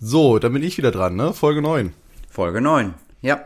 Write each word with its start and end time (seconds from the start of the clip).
So, 0.00 0.38
dann 0.38 0.52
bin 0.52 0.62
ich 0.62 0.78
wieder 0.78 0.92
dran, 0.92 1.16
ne? 1.16 1.32
Folge 1.32 1.60
9. 1.60 1.92
Folge 2.30 2.60
9, 2.60 2.94
ja. 3.20 3.40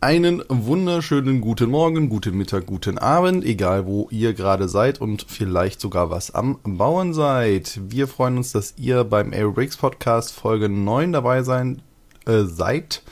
Einen 0.00 0.44
wunderschönen 0.48 1.40
guten 1.40 1.70
Morgen, 1.70 2.08
guten 2.08 2.38
Mittag, 2.38 2.66
guten 2.66 2.98
Abend, 2.98 3.44
egal 3.44 3.84
wo 3.84 4.06
ihr 4.12 4.32
gerade 4.32 4.68
seid 4.68 5.00
und 5.00 5.26
vielleicht 5.28 5.80
sogar 5.80 6.08
was 6.08 6.32
am 6.36 6.60
Bauen 6.62 7.14
seid. 7.14 7.80
Wir 7.88 8.06
freuen 8.06 8.36
uns, 8.36 8.52
dass 8.52 8.74
ihr 8.76 9.02
beim 9.02 9.32
Aerobricks 9.32 9.76
Podcast 9.76 10.32
Folge 10.32 10.68
9 10.68 11.10
dabei 11.10 11.42
sein 11.42 11.82
äh, 12.26 12.44
seid. 12.44 13.02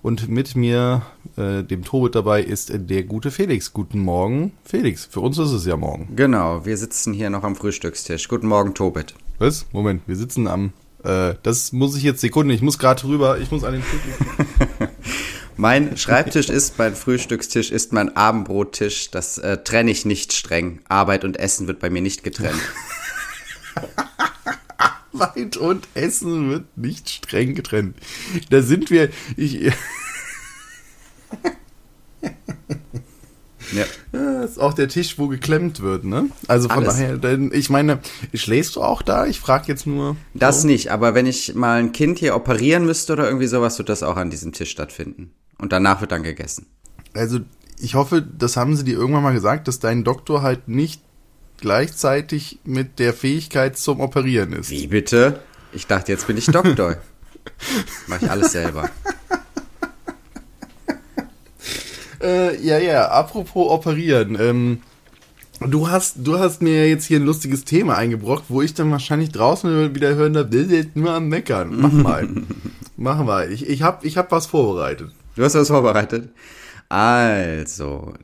Und 0.00 0.28
mit 0.28 0.54
mir, 0.54 1.02
äh, 1.36 1.64
dem 1.64 1.82
Tobit 1.82 2.14
dabei, 2.14 2.42
ist 2.42 2.70
der 2.72 3.02
gute 3.02 3.32
Felix. 3.32 3.72
Guten 3.72 3.98
Morgen, 3.98 4.52
Felix. 4.62 5.04
Für 5.04 5.18
uns 5.18 5.38
ist 5.38 5.50
es 5.50 5.66
ja 5.66 5.76
morgen. 5.76 6.14
Genau, 6.14 6.64
wir 6.64 6.76
sitzen 6.76 7.12
hier 7.12 7.30
noch 7.30 7.42
am 7.42 7.56
Frühstückstisch. 7.56 8.28
Guten 8.28 8.46
Morgen, 8.46 8.72
Tobit. 8.72 9.16
Was? 9.40 9.66
Moment, 9.72 10.02
wir 10.06 10.14
sitzen 10.14 10.46
am. 10.46 10.72
Äh, 11.04 11.34
das 11.42 11.72
muss 11.72 11.96
ich 11.96 12.02
jetzt 12.02 12.20
Sekunde. 12.20 12.54
Ich 12.54 12.62
muss 12.62 12.78
gerade 12.78 13.04
rüber. 13.04 13.38
Ich 13.38 13.50
muss 13.50 13.64
an 13.64 13.74
den 13.74 13.82
Tisch. 13.82 14.00
mein 15.56 15.96
Schreibtisch 15.96 16.48
ist 16.48 16.78
mein 16.78 16.94
Frühstückstisch, 16.94 17.70
ist 17.70 17.92
mein 17.92 18.16
Abendbrottisch. 18.16 19.10
Das 19.10 19.38
äh, 19.38 19.58
trenne 19.58 19.90
ich 19.90 20.04
nicht 20.04 20.32
streng. 20.32 20.80
Arbeit 20.88 21.24
und 21.24 21.38
Essen 21.38 21.66
wird 21.66 21.78
bei 21.80 21.90
mir 21.90 22.02
nicht 22.02 22.24
getrennt. 22.24 22.60
Arbeit 25.12 25.56
und 25.56 25.86
Essen 25.94 26.50
wird 26.50 26.76
nicht 26.76 27.08
streng 27.08 27.54
getrennt. 27.54 27.96
Da 28.50 28.62
sind 28.62 28.90
wir. 28.90 29.10
Ich, 29.36 29.60
ja. 33.74 33.84
Das 34.12 34.52
ist 34.52 34.58
auch 34.58 34.74
der 34.74 34.88
Tisch, 34.88 35.18
wo 35.18 35.28
geklemmt 35.28 35.80
wird, 35.80 36.04
ne? 36.04 36.28
Also 36.48 36.68
von 36.68 36.78
Alles. 36.78 36.94
daher, 36.94 37.16
denn 37.16 37.50
ich 37.52 37.70
meine, 37.70 38.00
schläfst 38.32 38.76
du 38.76 38.82
auch 38.82 39.02
da? 39.02 39.26
Ich 39.26 39.40
frage 39.40 39.64
jetzt 39.68 39.86
nur. 39.86 40.16
Das 40.34 40.62
so. 40.62 40.66
nicht, 40.66 40.90
aber 40.90 41.14
wenn 41.14 41.26
ich 41.26 41.54
mal 41.54 41.78
ein 41.78 41.92
Kind 41.92 42.18
hier 42.18 42.36
operieren 42.36 42.84
müsste 42.84 43.14
oder 43.14 43.26
irgendwie 43.26 43.46
sowas, 43.46 43.78
wird 43.78 43.88
das 43.88 44.02
auch 44.02 44.16
an 44.16 44.30
diesem 44.30 44.52
Tisch 44.52 44.70
stattfinden. 44.70 45.32
Und 45.58 45.72
danach 45.72 46.00
wird 46.00 46.12
dann 46.12 46.22
gegessen. 46.22 46.66
Also 47.14 47.40
ich 47.80 47.94
hoffe, 47.94 48.22
das 48.22 48.56
haben 48.56 48.76
sie 48.76 48.84
dir 48.84 48.96
irgendwann 48.96 49.22
mal 49.22 49.34
gesagt, 49.34 49.68
dass 49.68 49.78
dein 49.78 50.04
Doktor 50.04 50.42
halt 50.42 50.68
nicht 50.68 51.02
gleichzeitig 51.60 52.58
mit 52.64 52.98
der 52.98 53.14
Fähigkeit 53.14 53.78
zum 53.78 54.00
Operieren 54.00 54.52
ist. 54.52 54.70
Wie 54.70 54.86
bitte? 54.86 55.40
Ich 55.72 55.86
dachte, 55.86 56.12
jetzt 56.12 56.26
bin 56.26 56.36
ich 56.36 56.46
Doktor. 56.46 56.96
Mach 58.06 58.20
ich 58.20 58.30
alles 58.30 58.52
selber. 58.52 58.90
Äh, 62.24 62.60
ja, 62.60 62.78
ja, 62.78 63.08
apropos 63.08 63.70
Operieren. 63.70 64.36
Ähm, 64.40 64.78
du, 65.60 65.88
hast, 65.88 66.16
du 66.18 66.38
hast 66.38 66.62
mir 66.62 66.88
jetzt 66.88 67.04
hier 67.04 67.20
ein 67.20 67.26
lustiges 67.26 67.64
Thema 67.64 67.96
eingebrockt, 67.96 68.44
wo 68.48 68.62
ich 68.62 68.74
dann 68.74 68.90
wahrscheinlich 68.90 69.30
draußen 69.30 69.94
wieder 69.94 70.14
hören 70.14 70.32
darf, 70.32 70.48
nur 70.94 71.12
am 71.12 71.28
Meckern. 71.28 71.80
Mach 71.80 71.92
mal. 71.92 72.28
Mach 72.96 73.24
mal. 73.24 73.52
Ich, 73.52 73.68
ich 73.68 73.82
habe 73.82 74.06
ich 74.06 74.16
hab 74.16 74.30
was 74.32 74.46
vorbereitet. 74.46 75.10
Du 75.36 75.42
hast 75.42 75.54
was 75.54 75.68
vorbereitet? 75.68 76.30
Also, 76.88 78.14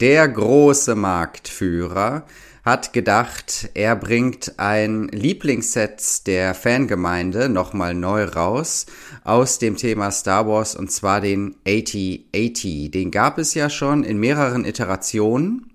der 0.00 0.28
große 0.28 0.94
Marktführer 0.94 2.24
hat 2.64 2.94
gedacht, 2.94 3.68
er 3.74 3.94
bringt 3.94 4.54
ein 4.58 5.08
Lieblingsset 5.08 6.26
der 6.26 6.54
Fangemeinde 6.54 7.50
nochmal 7.50 7.92
neu 7.92 8.24
raus 8.24 8.86
aus 9.22 9.58
dem 9.58 9.76
Thema 9.76 10.10
Star 10.10 10.48
Wars 10.48 10.74
und 10.74 10.90
zwar 10.90 11.20
den 11.20 11.56
8080. 11.66 12.90
Den 12.90 13.10
gab 13.10 13.36
es 13.38 13.52
ja 13.52 13.68
schon 13.68 14.02
in 14.02 14.18
mehreren 14.18 14.64
Iterationen. 14.64 15.70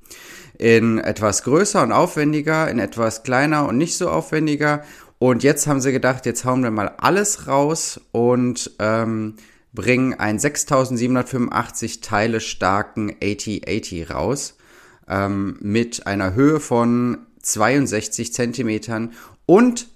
In 0.57 0.97
etwas 0.97 1.43
größer 1.43 1.83
und 1.83 1.93
aufwendiger, 1.93 2.69
in 2.69 2.79
etwas 2.79 3.23
kleiner 3.23 3.67
und 3.67 3.77
nicht 3.77 3.95
so 3.95 4.09
aufwendiger. 4.09 4.83
Und 5.19 5.43
jetzt 5.43 5.67
haben 5.67 5.79
sie 5.79 5.93
gedacht, 5.93 6.25
jetzt 6.25 6.43
hauen 6.43 6.63
wir 6.63 6.71
mal 6.71 6.95
alles 6.97 7.47
raus 7.47 8.01
und 8.11 8.71
ähm, 8.79 9.35
bringen 9.73 10.15
einen 10.15 10.39
6785 10.39 12.01
Teile 12.01 12.41
starken 12.41 13.11
8080 13.21 14.09
raus 14.11 14.58
ähm, 15.09 15.57
mit 15.59 16.07
einer 16.07 16.33
Höhe 16.33 16.59
von 16.59 17.25
62 17.41 18.33
Zentimetern 18.33 19.13
und 19.45 19.89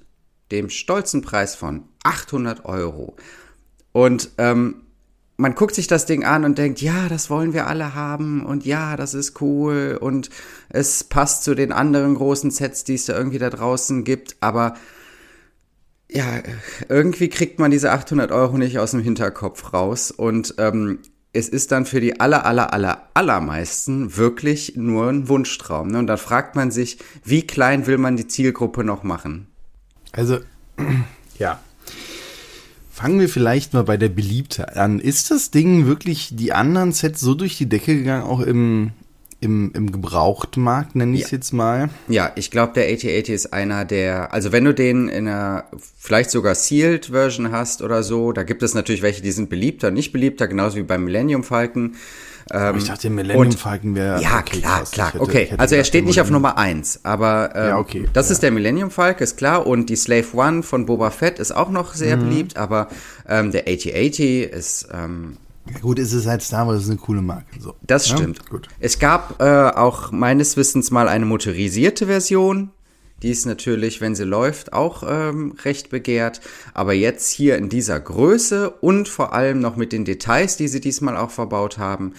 dem 0.51 0.69
stolzen 0.69 1.21
Preis 1.21 1.55
von 1.55 1.83
800 2.03 2.65
Euro. 2.65 3.15
Und 3.91 4.31
ähm, 4.37 4.83
man 5.37 5.55
guckt 5.55 5.75
sich 5.75 5.87
das 5.87 6.05
Ding 6.05 6.23
an 6.23 6.45
und 6.45 6.57
denkt, 6.57 6.81
ja, 6.81 7.09
das 7.09 7.29
wollen 7.29 7.53
wir 7.53 7.67
alle 7.67 7.95
haben 7.95 8.45
und 8.45 8.65
ja, 8.65 8.95
das 8.95 9.13
ist 9.13 9.41
cool 9.41 9.97
und 9.99 10.29
es 10.69 11.03
passt 11.03 11.43
zu 11.43 11.55
den 11.55 11.71
anderen 11.71 12.15
großen 12.15 12.51
Sets, 12.51 12.83
die 12.83 12.95
es 12.95 13.05
da 13.05 13.17
irgendwie 13.17 13.39
da 13.39 13.49
draußen 13.49 14.03
gibt, 14.03 14.37
aber 14.41 14.75
ja, 16.09 16.43
irgendwie 16.89 17.29
kriegt 17.29 17.57
man 17.57 17.71
diese 17.71 17.91
800 17.91 18.31
Euro 18.31 18.57
nicht 18.57 18.77
aus 18.77 18.91
dem 18.91 18.99
Hinterkopf 18.99 19.73
raus 19.73 20.11
und 20.11 20.53
ähm, 20.59 20.99
es 21.33 21.49
ist 21.49 21.71
dann 21.71 21.87
für 21.87 21.99
die 21.99 22.19
aller, 22.19 22.45
aller, 22.45 22.73
aller, 22.73 23.09
allermeisten 23.15 24.15
wirklich 24.15 24.73
nur 24.75 25.09
ein 25.09 25.27
Wunschtraum. 25.27 25.87
Ne? 25.89 25.97
Und 25.97 26.07
dann 26.07 26.19
fragt 26.19 26.55
man 26.55 26.69
sich, 26.69 26.99
wie 27.25 27.41
klein 27.41 27.87
will 27.87 27.97
man 27.97 28.15
die 28.15 28.27
Zielgruppe 28.27 28.83
noch 28.83 29.01
machen? 29.01 29.47
Also, 30.11 30.39
ja. 31.39 31.59
Fangen 32.91 33.19
wir 33.19 33.27
vielleicht 33.27 33.73
mal 33.73 33.83
bei 33.83 33.97
der 33.97 34.09
Beliebtheit 34.09 34.77
an. 34.77 34.99
Ist 34.99 35.31
das 35.31 35.49
Ding 35.49 35.87
wirklich 35.87 36.35
die 36.35 36.53
anderen 36.53 36.91
Sets 36.91 37.21
so 37.21 37.33
durch 37.33 37.57
die 37.57 37.67
Decke 37.67 37.97
gegangen, 37.97 38.23
auch 38.23 38.39
im, 38.39 38.91
im, 39.43 39.71
im 39.73 39.91
Gebrauchtmarkt, 39.91 40.95
nenne 40.95 41.15
ich 41.15 41.25
es 41.25 41.31
ja. 41.31 41.37
jetzt 41.37 41.51
mal. 41.51 41.89
Ja, 42.07 42.31
ich 42.35 42.49
glaube, 42.49 42.73
der 42.73 42.85
8080 42.85 43.29
ist 43.29 43.53
einer 43.53 43.83
der, 43.83 44.33
also 44.33 44.53
wenn 44.53 44.63
du 44.63 44.73
den 44.73 45.09
in 45.09 45.27
einer 45.27 45.65
vielleicht 45.99 46.31
sogar 46.31 46.55
Sealed 46.55 47.07
Version 47.07 47.51
hast 47.51 47.81
oder 47.81 48.03
so, 48.03 48.31
da 48.31 48.43
gibt 48.43 48.63
es 48.63 48.73
natürlich 48.73 49.01
welche, 49.01 49.21
die 49.21 49.31
sind 49.31 49.49
beliebter, 49.49 49.91
nicht 49.91 50.13
beliebter, 50.13 50.47
genauso 50.47 50.77
wie 50.77 50.83
beim 50.83 51.03
Millennium 51.03 51.43
Falcon. 51.43 51.95
Ähm, 52.51 52.77
ich 52.77 52.85
dachte, 52.85 53.03
der 53.03 53.11
Millennium 53.11 53.51
Falcon 53.51 53.95
wäre. 53.95 54.21
Ja, 54.21 54.39
okay, 54.39 54.59
klar, 54.59 54.79
krass. 54.79 54.91
klar. 54.91 55.13
Hätte, 55.13 55.21
okay, 55.21 55.49
also 55.57 55.75
er 55.75 55.83
steht 55.83 56.05
nicht 56.05 56.21
auf 56.21 56.29
Nummer 56.29 56.57
eins, 56.57 57.01
aber 57.03 57.51
ähm, 57.53 57.67
ja, 57.67 57.77
okay, 57.77 58.09
das 58.13 58.29
ja. 58.29 58.33
ist 58.33 58.43
der 58.43 58.51
Millennium 58.51 58.91
Falcon, 58.91 59.23
ist 59.23 59.37
klar. 59.37 59.67
Und 59.67 59.89
die 59.89 59.97
Slave 59.97 60.27
One 60.33 60.63
von 60.63 60.85
Boba 60.85 61.09
Fett 61.09 61.39
ist 61.39 61.51
auch 61.53 61.69
noch 61.69 61.93
sehr 61.93 62.15
mhm. 62.15 62.29
beliebt, 62.29 62.57
aber 62.57 62.87
ähm, 63.27 63.51
der 63.51 63.63
8080 63.67 64.51
ist 64.51 64.87
ähm, 64.93 65.37
ja, 65.71 65.79
gut, 65.79 65.99
es 65.99 66.13
ist 66.13 66.25
halt 66.25 66.41
Star 66.41 66.67
Wars, 66.67 66.83
ist 66.83 66.89
eine 66.89 66.99
coole 66.99 67.21
Marke. 67.21 67.45
So. 67.59 67.75
Das 67.81 68.07
stimmt. 68.07 68.39
Ja? 68.39 68.49
Gut. 68.49 68.67
Es 68.79 68.99
gab 68.99 69.41
äh, 69.41 69.69
auch 69.69 70.11
meines 70.11 70.57
Wissens 70.57 70.91
mal 70.91 71.07
eine 71.07 71.25
motorisierte 71.25 72.07
Version. 72.07 72.71
Die 73.21 73.29
ist 73.29 73.45
natürlich, 73.45 74.01
wenn 74.01 74.15
sie 74.15 74.25
läuft, 74.25 74.73
auch 74.73 75.03
ähm, 75.07 75.55
recht 75.63 75.89
begehrt. 75.89 76.41
Aber 76.73 76.93
jetzt 76.93 77.29
hier 77.31 77.57
in 77.57 77.69
dieser 77.69 77.97
Größe 77.99 78.69
und 78.69 79.07
vor 79.07 79.31
allem 79.31 79.61
noch 79.61 79.77
mit 79.77 79.93
den 79.93 80.03
Details, 80.03 80.57
die 80.57 80.67
sie 80.67 80.81
diesmal 80.81 81.15
auch 81.15 81.31
verbaut 81.31 81.77
haben, 81.77 82.13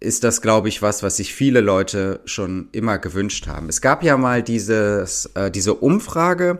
ist 0.00 0.22
das, 0.22 0.42
glaube 0.42 0.68
ich, 0.68 0.82
was, 0.82 1.02
was 1.02 1.16
sich 1.16 1.34
viele 1.34 1.62
Leute 1.62 2.20
schon 2.26 2.68
immer 2.72 2.98
gewünscht 2.98 3.46
haben. 3.46 3.70
Es 3.70 3.80
gab 3.80 4.02
ja 4.02 4.18
mal 4.18 4.42
dieses, 4.42 5.26
äh, 5.34 5.50
diese 5.50 5.72
Umfrage, 5.72 6.58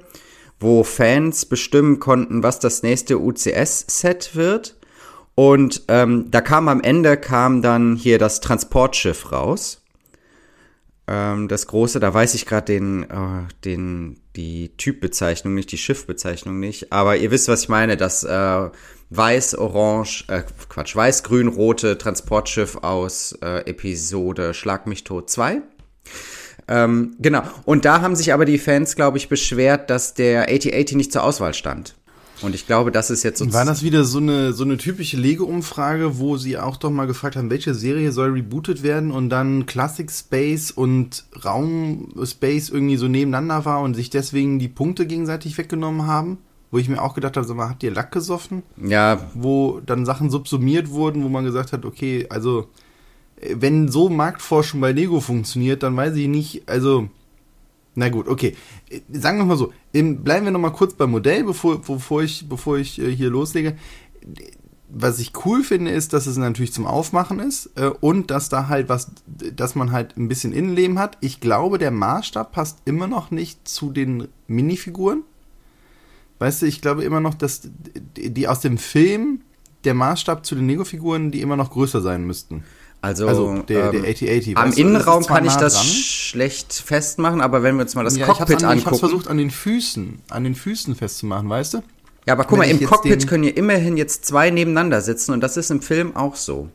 wo 0.58 0.82
Fans 0.82 1.44
bestimmen 1.44 2.00
konnten, 2.00 2.42
was 2.42 2.58
das 2.60 2.82
nächste 2.82 3.20
UCS-Set 3.20 4.34
wird. 4.34 4.76
Und 5.34 5.82
ähm, 5.88 6.30
da 6.30 6.40
kam 6.40 6.68
am 6.68 6.80
Ende 6.80 7.16
kam 7.16 7.60
dann 7.62 7.96
hier 7.96 8.18
das 8.18 8.40
Transportschiff 8.40 9.32
raus. 9.32 9.82
Ähm, 11.06 11.48
das 11.48 11.66
große, 11.66 12.00
da 12.00 12.14
weiß 12.14 12.34
ich 12.34 12.46
gerade 12.46 12.66
den, 12.66 13.02
äh, 13.04 13.42
den, 13.64 14.20
die 14.36 14.76
Typbezeichnung 14.76 15.54
nicht, 15.54 15.72
die 15.72 15.78
Schiffbezeichnung 15.78 16.58
nicht. 16.60 16.92
Aber 16.92 17.16
ihr 17.16 17.30
wisst, 17.30 17.48
was 17.48 17.62
ich 17.64 17.68
meine. 17.68 17.96
Das 17.96 18.24
äh, 18.24 18.70
weiß-orange, 19.10 20.24
äh, 20.28 20.42
Quatsch, 20.68 20.96
weiß-grün-rote 20.96 21.98
Transportschiff 21.98 22.76
aus 22.76 23.36
äh, 23.42 23.68
Episode 23.68 24.54
Schlag 24.54 24.86
mich 24.86 25.04
tot 25.04 25.30
2. 25.30 25.62
Ähm, 26.66 27.16
genau. 27.18 27.42
Und 27.64 27.84
da 27.84 28.00
haben 28.00 28.16
sich 28.16 28.32
aber 28.32 28.44
die 28.44 28.58
Fans, 28.58 28.96
glaube 28.96 29.18
ich, 29.18 29.28
beschwert, 29.28 29.90
dass 29.90 30.14
der 30.14 30.44
8080 30.44 30.96
nicht 30.96 31.12
zur 31.12 31.24
Auswahl 31.24 31.52
stand. 31.52 31.94
Und 32.44 32.54
ich 32.54 32.66
glaube, 32.66 32.92
das 32.92 33.10
ist 33.10 33.22
jetzt 33.22 33.38
so. 33.38 33.52
War 33.52 33.64
das 33.64 33.82
wieder 33.82 34.04
so 34.04 34.18
eine, 34.18 34.52
so 34.52 34.64
eine 34.64 34.76
typische 34.76 35.16
Lego-Umfrage, 35.16 36.18
wo 36.18 36.36
sie 36.36 36.58
auch 36.58 36.76
doch 36.76 36.90
mal 36.90 37.06
gefragt 37.06 37.36
haben, 37.36 37.50
welche 37.50 37.74
Serie 37.74 38.12
soll 38.12 38.30
rebootet 38.30 38.82
werden 38.82 39.10
und 39.10 39.30
dann 39.30 39.66
Classic 39.66 40.10
Space 40.10 40.70
und 40.70 41.24
Raum 41.44 42.12
Space 42.24 42.68
irgendwie 42.68 42.96
so 42.96 43.08
nebeneinander 43.08 43.64
war 43.64 43.80
und 43.80 43.94
sich 43.94 44.10
deswegen 44.10 44.58
die 44.58 44.68
Punkte 44.68 45.06
gegenseitig 45.06 45.56
weggenommen 45.56 46.06
haben? 46.06 46.38
Wo 46.70 46.78
ich 46.78 46.88
mir 46.88 47.00
auch 47.00 47.14
gedacht 47.14 47.36
habe, 47.36 47.46
sag 47.46 47.56
mal, 47.56 47.68
habt 47.68 47.82
ihr 47.82 47.92
Lack 47.92 48.10
gesoffen? 48.10 48.62
Ja. 48.76 49.30
Wo 49.34 49.80
dann 49.86 50.04
Sachen 50.04 50.28
subsumiert 50.28 50.90
wurden, 50.90 51.22
wo 51.22 51.28
man 51.28 51.44
gesagt 51.44 51.72
hat, 51.72 51.84
okay, 51.84 52.26
also, 52.30 52.68
wenn 53.54 53.88
so 53.88 54.08
Marktforschung 54.08 54.80
bei 54.80 54.92
Lego 54.92 55.20
funktioniert, 55.20 55.82
dann 55.82 55.96
weiß 55.96 56.16
ich 56.16 56.28
nicht, 56.28 56.68
also, 56.68 57.08
na 57.94 58.08
gut, 58.08 58.28
okay. 58.28 58.56
Sagen 59.10 59.38
wir 59.38 59.44
mal 59.44 59.56
so, 59.56 59.72
bleiben 59.92 60.44
wir 60.44 60.50
noch 60.50 60.60
mal 60.60 60.70
kurz 60.70 60.94
beim 60.94 61.10
Modell, 61.10 61.44
bevor, 61.44 61.80
bevor 61.80 62.22
ich, 62.22 62.48
bevor 62.48 62.78
ich 62.78 63.00
äh, 63.00 63.14
hier 63.14 63.30
loslege. 63.30 63.76
Was 64.88 65.18
ich 65.18 65.32
cool 65.44 65.62
finde, 65.62 65.90
ist, 65.90 66.12
dass 66.12 66.26
es 66.26 66.36
natürlich 66.36 66.72
zum 66.72 66.86
Aufmachen 66.86 67.40
ist 67.40 67.70
äh, 67.76 67.90
und 68.00 68.30
dass 68.30 68.48
da 68.48 68.68
halt 68.68 68.88
was, 68.88 69.12
dass 69.26 69.74
man 69.74 69.92
halt 69.92 70.16
ein 70.16 70.28
bisschen 70.28 70.52
Innenleben 70.52 70.98
hat. 70.98 71.18
Ich 71.20 71.40
glaube, 71.40 71.78
der 71.78 71.90
Maßstab 71.90 72.52
passt 72.52 72.78
immer 72.84 73.06
noch 73.06 73.30
nicht 73.30 73.66
zu 73.66 73.90
den 73.90 74.28
Minifiguren. 74.46 75.22
weißt 76.38 76.62
du, 76.62 76.66
ich 76.66 76.80
glaube 76.80 77.04
immer 77.04 77.20
noch, 77.20 77.34
dass 77.34 77.62
die, 78.16 78.30
die 78.30 78.48
aus 78.48 78.60
dem 78.60 78.78
Film 78.78 79.40
der 79.84 79.94
Maßstab 79.94 80.44
zu 80.44 80.54
den 80.54 80.66
Lego-Figuren, 80.66 81.30
die 81.30 81.42
immer 81.42 81.56
noch 81.56 81.70
größer 81.70 82.00
sein 82.00 82.26
müssten. 82.26 82.64
Also, 83.04 83.28
Also 83.28 83.62
der, 83.68 83.90
der 83.90 84.00
ähm, 84.00 84.10
8080. 84.10 84.56
am 84.56 84.72
Innenraum 84.72 85.26
kann 85.26 85.44
ich 85.44 85.52
nah 85.52 85.60
das 85.60 85.74
dran. 85.74 85.84
schlecht 85.84 86.72
festmachen, 86.72 87.42
aber 87.42 87.62
wenn 87.62 87.76
wir 87.76 87.82
uns 87.82 87.94
mal 87.94 88.02
das 88.02 88.16
ja, 88.16 88.26
ich 88.26 88.32
Cockpit 88.32 88.64
an, 88.64 88.78
ich 88.78 88.86
hab's 88.86 88.94
angucken. 88.94 88.98
versucht 88.98 89.28
an 89.28 89.36
den 89.36 89.50
Füßen, 89.50 90.22
an 90.30 90.44
den 90.44 90.54
Füßen 90.54 90.94
festzumachen, 90.94 91.48
weißt 91.50 91.74
du? 91.74 91.82
ja, 92.26 92.32
aber 92.32 92.44
guck 92.44 92.56
mal, 92.56 92.64
wenn 92.64 92.70
im 92.70 92.76
ich 92.76 92.80
jetzt 92.80 92.90
Cockpit 92.90 93.28
können 93.28 93.44
ja 93.44 93.50
immerhin 93.50 93.98
jetzt 93.98 94.24
zwei 94.24 94.48
nebeneinander 94.48 95.02
sitzen 95.02 95.32
und 95.32 95.42
das 95.42 95.58
ist 95.58 95.70
im 95.70 95.82
Film 95.82 96.16
auch 96.16 96.34
so. 96.34 96.70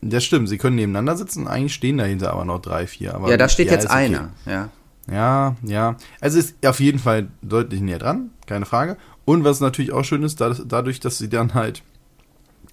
Das 0.00 0.24
stimmt, 0.24 0.48
sie 0.48 0.58
können 0.58 0.74
nebeneinander 0.74 1.16
sitzen, 1.16 1.46
eigentlich 1.46 1.74
stehen 1.74 1.98
dahinter 1.98 2.32
aber 2.32 2.44
noch 2.44 2.60
drei, 2.60 2.88
vier. 2.88 3.14
Aber 3.14 3.30
ja, 3.30 3.36
da 3.36 3.48
steht 3.48 3.70
jetzt 3.70 3.84
ist 3.84 3.90
okay. 3.90 4.04
einer. 4.04 4.32
Ja. 4.46 4.70
Ja, 5.08 5.56
ja. 5.62 5.96
Also 6.20 6.40
ist 6.40 6.56
auf 6.66 6.80
jeden 6.80 6.98
Fall 6.98 7.28
deutlich 7.42 7.80
näher 7.80 8.00
dran, 8.00 8.30
keine 8.46 8.66
Frage. 8.66 8.96
Und 9.24 9.44
was 9.44 9.60
natürlich 9.60 9.92
auch 9.92 10.04
schön 10.04 10.24
ist, 10.24 10.40
da, 10.40 10.56
dadurch, 10.66 10.98
dass 10.98 11.18
sie 11.18 11.28
dann 11.28 11.54
halt 11.54 11.82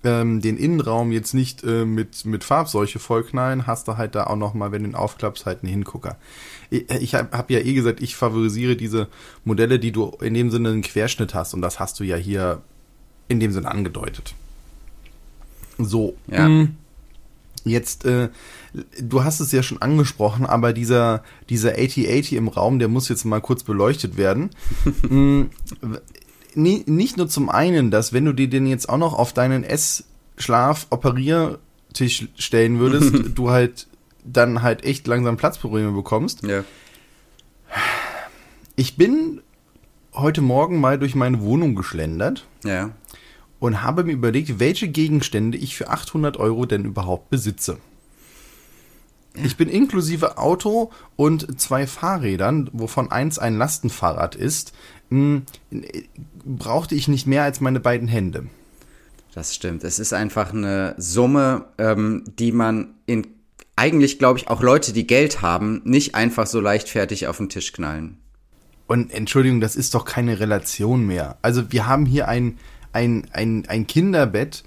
ähm, 0.05 0.41
den 0.41 0.57
Innenraum 0.57 1.11
jetzt 1.11 1.33
nicht 1.33 1.63
äh, 1.63 1.85
mit, 1.85 2.25
mit 2.25 2.43
Farbseuche 2.43 2.99
vollknallen, 2.99 3.67
hast 3.67 3.87
du 3.87 3.97
halt 3.97 4.15
da 4.15 4.25
auch 4.25 4.35
nochmal, 4.35 4.71
wenn 4.71 4.83
du 4.83 4.89
ihn 4.89 4.95
aufklappst, 4.95 5.45
halt 5.45 5.63
einen 5.63 5.71
Hingucker. 5.71 6.17
Ich, 6.69 6.89
ich 6.89 7.15
habe 7.15 7.37
hab 7.37 7.49
ja 7.51 7.59
eh 7.59 7.73
gesagt, 7.73 8.01
ich 8.01 8.15
favorisiere 8.15 8.75
diese 8.75 9.07
Modelle, 9.43 9.79
die 9.79 9.91
du 9.91 10.15
in 10.21 10.33
dem 10.33 10.51
Sinne 10.51 10.69
einen 10.69 10.81
Querschnitt 10.81 11.33
hast. 11.33 11.53
Und 11.53 11.61
das 11.61 11.79
hast 11.79 11.99
du 11.99 12.03
ja 12.03 12.15
hier 12.15 12.61
in 13.27 13.39
dem 13.39 13.51
Sinne 13.51 13.69
angedeutet. 13.69 14.33
So. 15.77 16.15
Ja. 16.27 16.47
mm, 16.47 16.75
Jetzt, 17.65 18.05
äh, 18.05 18.29
du 19.01 19.23
hast 19.23 19.39
es 19.39 19.51
ja 19.51 19.63
schon 19.63 19.81
angesprochen, 19.81 20.45
aber 20.45 20.71
dieser, 20.71 21.23
dieser 21.49 21.71
8080 21.71 22.33
im 22.33 22.47
Raum, 22.47 22.77
der 22.77 22.87
muss 22.89 23.09
jetzt 23.09 23.25
mal 23.25 23.41
kurz 23.41 23.63
beleuchtet 23.63 24.17
werden. 24.17 24.51
Nie- 26.55 26.83
nicht 26.87 27.17
nur 27.17 27.27
zum 27.27 27.49
einen, 27.49 27.91
dass 27.91 28.13
wenn 28.13 28.25
du 28.25 28.33
dir 28.33 28.49
den 28.49 28.65
jetzt 28.67 28.89
auch 28.89 28.97
noch 28.97 29.13
auf 29.13 29.33
deinen 29.33 29.63
Ess-Schlaf-Operiertisch 29.63 32.27
stellen 32.37 32.79
würdest, 32.79 33.13
du 33.35 33.49
halt 33.51 33.87
dann 34.23 34.61
halt 34.61 34.83
echt 34.83 35.07
langsam 35.07 35.37
Platzprobleme 35.37 35.91
bekommst. 35.91 36.43
ja. 36.43 36.63
Ich 38.75 38.97
bin 38.97 39.41
heute 40.13 40.41
Morgen 40.41 40.79
mal 40.79 40.99
durch 40.99 41.15
meine 41.15 41.41
Wohnung 41.41 41.75
geschlendert 41.75 42.45
Ja. 42.63 42.91
und 43.59 43.83
habe 43.83 44.03
mir 44.03 44.13
überlegt, 44.13 44.59
welche 44.59 44.87
Gegenstände 44.87 45.57
ich 45.57 45.75
für 45.77 45.89
800 45.89 46.37
Euro 46.37 46.65
denn 46.65 46.85
überhaupt 46.85 47.29
besitze. 47.29 47.77
Ich 49.43 49.57
bin 49.57 49.69
inklusive 49.69 50.37
Auto 50.37 50.91
und 51.15 51.59
zwei 51.59 51.87
Fahrrädern, 51.87 52.69
wovon 52.73 53.11
eins 53.11 53.39
ein 53.39 53.57
Lastenfahrrad 53.57 54.35
ist, 54.35 54.73
mh, 55.09 55.41
brauchte 56.45 56.95
ich 56.95 57.07
nicht 57.07 57.27
mehr 57.27 57.43
als 57.43 57.61
meine 57.61 57.79
beiden 57.79 58.07
Hände. 58.07 58.47
Das 59.33 59.53
stimmt. 59.53 59.83
Es 59.83 59.99
ist 59.99 60.13
einfach 60.13 60.53
eine 60.53 60.95
Summe, 60.97 61.65
ähm, 61.77 62.23
die 62.39 62.51
man 62.51 62.93
in 63.05 63.27
eigentlich, 63.75 64.19
glaube 64.19 64.39
ich, 64.39 64.47
auch 64.47 64.61
Leute, 64.61 64.93
die 64.93 65.05
Geld 65.05 65.41
haben, 65.41 65.81
nicht 65.83 66.15
einfach 66.15 66.47
so 66.47 66.61
leichtfertig 66.61 67.27
auf 67.27 67.37
den 67.37 67.49
Tisch 67.49 67.73
knallen. 67.73 68.17
Und 68.87 69.11
Entschuldigung, 69.11 69.59
das 69.59 69.75
ist 69.75 69.93
doch 69.95 70.05
keine 70.05 70.39
Relation 70.39 71.05
mehr. 71.05 71.37
Also 71.41 71.71
wir 71.71 71.87
haben 71.87 72.05
hier 72.05 72.27
ein, 72.27 72.57
ein, 72.93 73.27
ein, 73.33 73.65
ein 73.67 73.87
Kinderbett, 73.87 74.63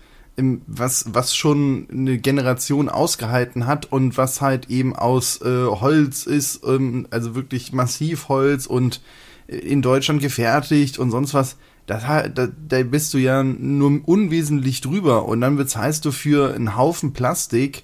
was, 0.67 1.07
was 1.13 1.35
schon 1.35 1.89
eine 1.91 2.19
Generation 2.19 2.89
ausgehalten 2.89 3.67
hat 3.67 3.91
und 3.93 4.17
was 4.17 4.41
halt 4.41 4.71
eben 4.71 4.95
aus 4.95 5.41
äh, 5.43 5.67
Holz 5.67 6.27
ist, 6.27 6.63
ähm, 6.65 7.07
also 7.11 7.35
wirklich 7.35 7.73
massiv 7.73 8.29
Holz 8.29 8.67
und 8.67 9.01
äh, 9.49 9.57
in 9.57 9.83
Deutschland 9.83 10.21
gefertigt 10.23 10.99
und 10.99 11.11
sonst 11.11 11.35
was. 11.35 11.57
Ha- 11.91 12.29
da, 12.29 12.49
da 12.69 12.83
bist 12.83 13.15
du 13.15 13.19
ja 13.19 13.43
nur 13.43 14.01
unwesentlich 14.07 14.83
drüber 14.83 15.25
und 15.25 15.41
dann 15.41 15.57
bezahlst 15.57 16.05
du 16.05 16.13
für 16.13 16.55
einen 16.55 16.77
Haufen 16.77 17.15
Plastik. 17.15 17.83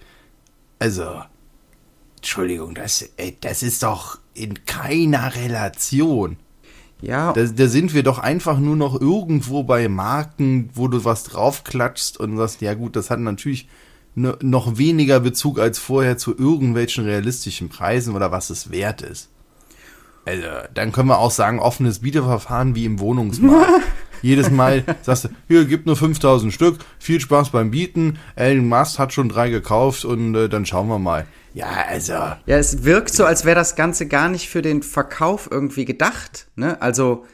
Also, 0.78 1.22
Entschuldigung, 2.16 2.74
das, 2.74 3.08
ey, 3.16 3.36
das 3.40 3.62
ist 3.62 3.82
doch 3.82 4.18
in 4.34 4.66
keiner 4.66 5.34
Relation. 5.34 6.36
Ja, 7.00 7.32
Da, 7.32 7.44
da 7.44 7.66
sind 7.68 7.92
wir 7.94 8.02
doch 8.02 8.18
einfach 8.18 8.58
nur 8.58 8.76
noch 8.76 9.00
irgendwo 9.00 9.62
bei 9.62 9.88
Marken, 9.88 10.70
wo 10.74 10.88
du 10.88 11.04
was 11.04 11.24
draufklatschst 11.24 12.18
und 12.18 12.36
sagst, 12.36 12.60
ja 12.62 12.74
gut, 12.74 12.96
das 12.96 13.10
hat 13.10 13.20
natürlich 13.20 13.68
ne, 14.14 14.36
noch 14.40 14.78
weniger 14.78 15.20
Bezug 15.20 15.58
als 15.58 15.78
vorher 15.78 16.16
zu 16.16 16.36
irgendwelchen 16.36 17.04
realistischen 17.04 17.68
Preisen 17.68 18.14
oder 18.14 18.32
was 18.32 18.50
es 18.50 18.70
wert 18.70 19.02
ist. 19.02 19.30
Also, 20.24 20.46
dann 20.72 20.92
können 20.92 21.08
wir 21.08 21.18
auch 21.18 21.30
sagen, 21.30 21.58
offenes 21.58 21.98
Bieterverfahren 21.98 22.74
wie 22.74 22.86
im 22.86 22.98
Wohnungsmarkt. 22.98 23.82
Jedes 24.22 24.50
Mal 24.50 24.84
sagst 25.02 25.24
du, 25.24 25.28
hier, 25.48 25.66
gibt 25.66 25.84
nur 25.84 25.96
5000 25.96 26.50
Stück, 26.50 26.78
viel 26.98 27.20
Spaß 27.20 27.50
beim 27.50 27.70
Bieten, 27.70 28.18
Elon 28.36 28.66
Musk 28.66 28.98
hat 28.98 29.12
schon 29.12 29.28
drei 29.28 29.50
gekauft 29.50 30.06
und 30.06 30.34
äh, 30.34 30.48
dann 30.48 30.64
schauen 30.64 30.88
wir 30.88 30.98
mal. 30.98 31.26
Ja, 31.54 31.86
also, 31.88 32.12
Ja, 32.12 32.58
es 32.58 32.84
wirkt 32.84 33.14
so, 33.14 33.24
als 33.24 33.44
wäre 33.44 33.54
das 33.54 33.76
Ganze 33.76 34.06
gar 34.06 34.28
nicht 34.28 34.48
für 34.48 34.60
den 34.60 34.82
Verkauf 34.82 35.48
irgendwie 35.50 35.84
gedacht. 35.84 36.48
Ne? 36.56 36.82
Also, 36.82 37.24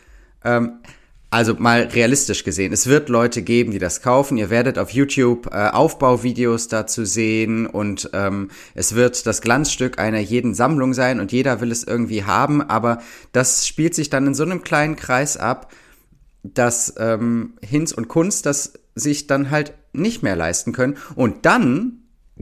ähm, 0.44 0.81
also 1.31 1.55
mal 1.55 1.82
realistisch 1.82 2.44
gesehen, 2.44 2.72
es 2.72 2.87
wird 2.87 3.08
Leute 3.08 3.43
geben, 3.43 3.70
die 3.70 3.78
das 3.78 4.02
kaufen. 4.02 4.37
Ihr 4.37 4.50
werdet 4.50 4.78
auf 4.78 4.90
YouTube 4.90 5.46
äh, 5.52 5.69
Aufbauvideos 5.69 6.69
dazu 6.69 7.05
sehen 7.05 7.67
und 7.67 8.11
ähm, 8.12 8.50
es 8.75 8.94
wird 8.94 9.26
das 9.26 9.40
Glanzstück 9.40 9.99
einer 9.99 10.19
jeden 10.19 10.55
Sammlung 10.55 10.93
sein 10.93 11.20
und 11.20 11.32
jeder 11.32 11.61
will 11.61 11.70
es 11.70 11.84
irgendwie 11.84 12.25
haben. 12.25 12.61
Aber 12.62 12.99
das 13.32 13.66
spielt 13.66 13.94
sich 13.94 14.11
dann 14.11 14.26
in 14.26 14.34
so 14.34 14.43
einem 14.43 14.62
kleinen 14.62 14.96
Kreis 14.96 15.37
ab, 15.37 15.73
dass 16.43 16.94
ähm, 16.99 17.55
Hinz 17.62 17.93
und 17.93 18.08
Kunst 18.08 18.44
das 18.44 18.75
sich 18.94 19.28
dann 19.28 19.50
halt 19.50 19.73
nicht 19.93 20.23
mehr 20.23 20.37
leisten 20.37 20.73
können. 20.73 20.96
Und 21.14 21.46
dann 21.46 22.00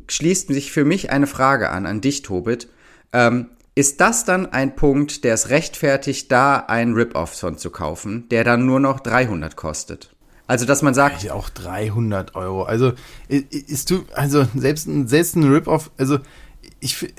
schließt 0.09 0.49
sich 0.49 0.71
für 0.73 0.85
mich 0.85 1.11
eine 1.11 1.27
Frage 1.27 1.71
an, 1.71 1.87
an 1.87 2.01
dich, 2.01 2.23
Tobit. 2.23 2.69
Ähm, 3.13 3.49
ist 3.75 4.01
das 4.01 4.25
dann 4.25 4.47
ein 4.47 4.75
Punkt, 4.77 5.23
der 5.25 5.35
es 5.35 5.51
rechtfertigt, 5.51 6.33
da 6.33 6.57
einen 6.57 6.95
Rip-Off 6.95 7.39
von 7.39 7.59
zu 7.59 7.71
kaufen, 7.71 8.29
der 8.31 8.43
dann 8.45 8.67
nur 8.67 8.81
noch 8.81 9.01
300 9.01 9.55
kostet? 9.57 10.15
Also, 10.49 10.65
dass 10.65 10.83
man 10.83 10.95
sagt, 10.95 11.23
Ja, 11.23 11.35
auch 11.35 11.49
300 11.51 12.35
Euro. 12.35 12.63
Also, 12.65 12.93
ist 13.29 13.91
du, 13.91 14.05
also, 14.15 14.47
selbst 14.57 14.87
ein, 14.89 15.07
selbst 15.07 15.37
ein 15.37 15.45
Rip-Off, 15.45 15.91
also, 15.99 16.19
ich, 16.81 17.13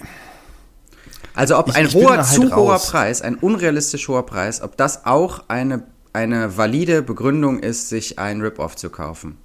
also 1.35 1.57
ob 1.57 1.69
Ich- 1.69 1.75
ein 1.75 1.85
ich 1.85 1.93
hoher, 1.93 2.17
halt 2.17 2.25
zu 2.25 2.43
hoher 2.55 2.73
raus. 2.73 2.89
Preis, 2.89 3.21
ein 3.21 3.35
unrealistisch 3.35 4.07
hoher 4.07 4.25
Preis, 4.25 4.61
ob 4.61 4.77
das 4.77 5.05
auch 5.05 5.43
eine, 5.47 5.83
eine 6.11 6.57
valide 6.57 7.01
Begründung 7.03 7.59
ist, 7.59 7.89
sich 7.89 8.19
einen 8.19 8.41
Rip-Off 8.41 8.75
zu 8.75 8.89
kaufen. 8.89 9.37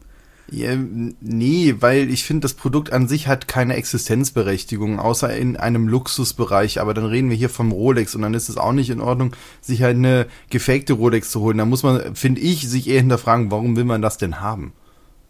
Ja, 0.51 0.77
nee, 0.77 1.75
weil 1.81 2.11
ich 2.11 2.25
finde, 2.25 2.43
das 2.43 2.55
Produkt 2.55 2.93
an 2.93 3.09
sich 3.09 3.29
hat 3.29 3.49
keine 3.49 3.75
Existenzberechtigung, 3.75 4.99
außer 4.99 5.35
in 5.35 5.57
einem 5.57 5.89
Luxusbereich. 5.89 6.81
Aber 6.81 6.93
dann 6.93 7.07
reden 7.07 7.31
wir 7.31 7.37
hier 7.37 7.49
vom 7.49 7.73
Rolex 7.73 8.15
und 8.15 8.23
dann 8.23 8.35
ist 8.35 8.49
es 8.49 8.59
auch 8.59 8.73
nicht 8.73 8.91
in 8.91 9.01
Ordnung, 9.01 9.35
sich 9.61 9.83
halt 9.83 9.97
eine 9.97 10.27
gefakte 10.51 10.93
Rolex 10.93 11.31
zu 11.31 11.41
holen. 11.41 11.59
Da 11.59 11.65
muss 11.65 11.83
man, 11.83 12.15
finde 12.15 12.43
ich, 12.43 12.69
sich 12.69 12.89
eher 12.89 13.01
hinterfragen, 13.01 13.51
warum 13.51 13.77
will 13.77 13.85
man 13.85 14.03
das 14.03 14.19
denn 14.19 14.41
haben? 14.41 14.75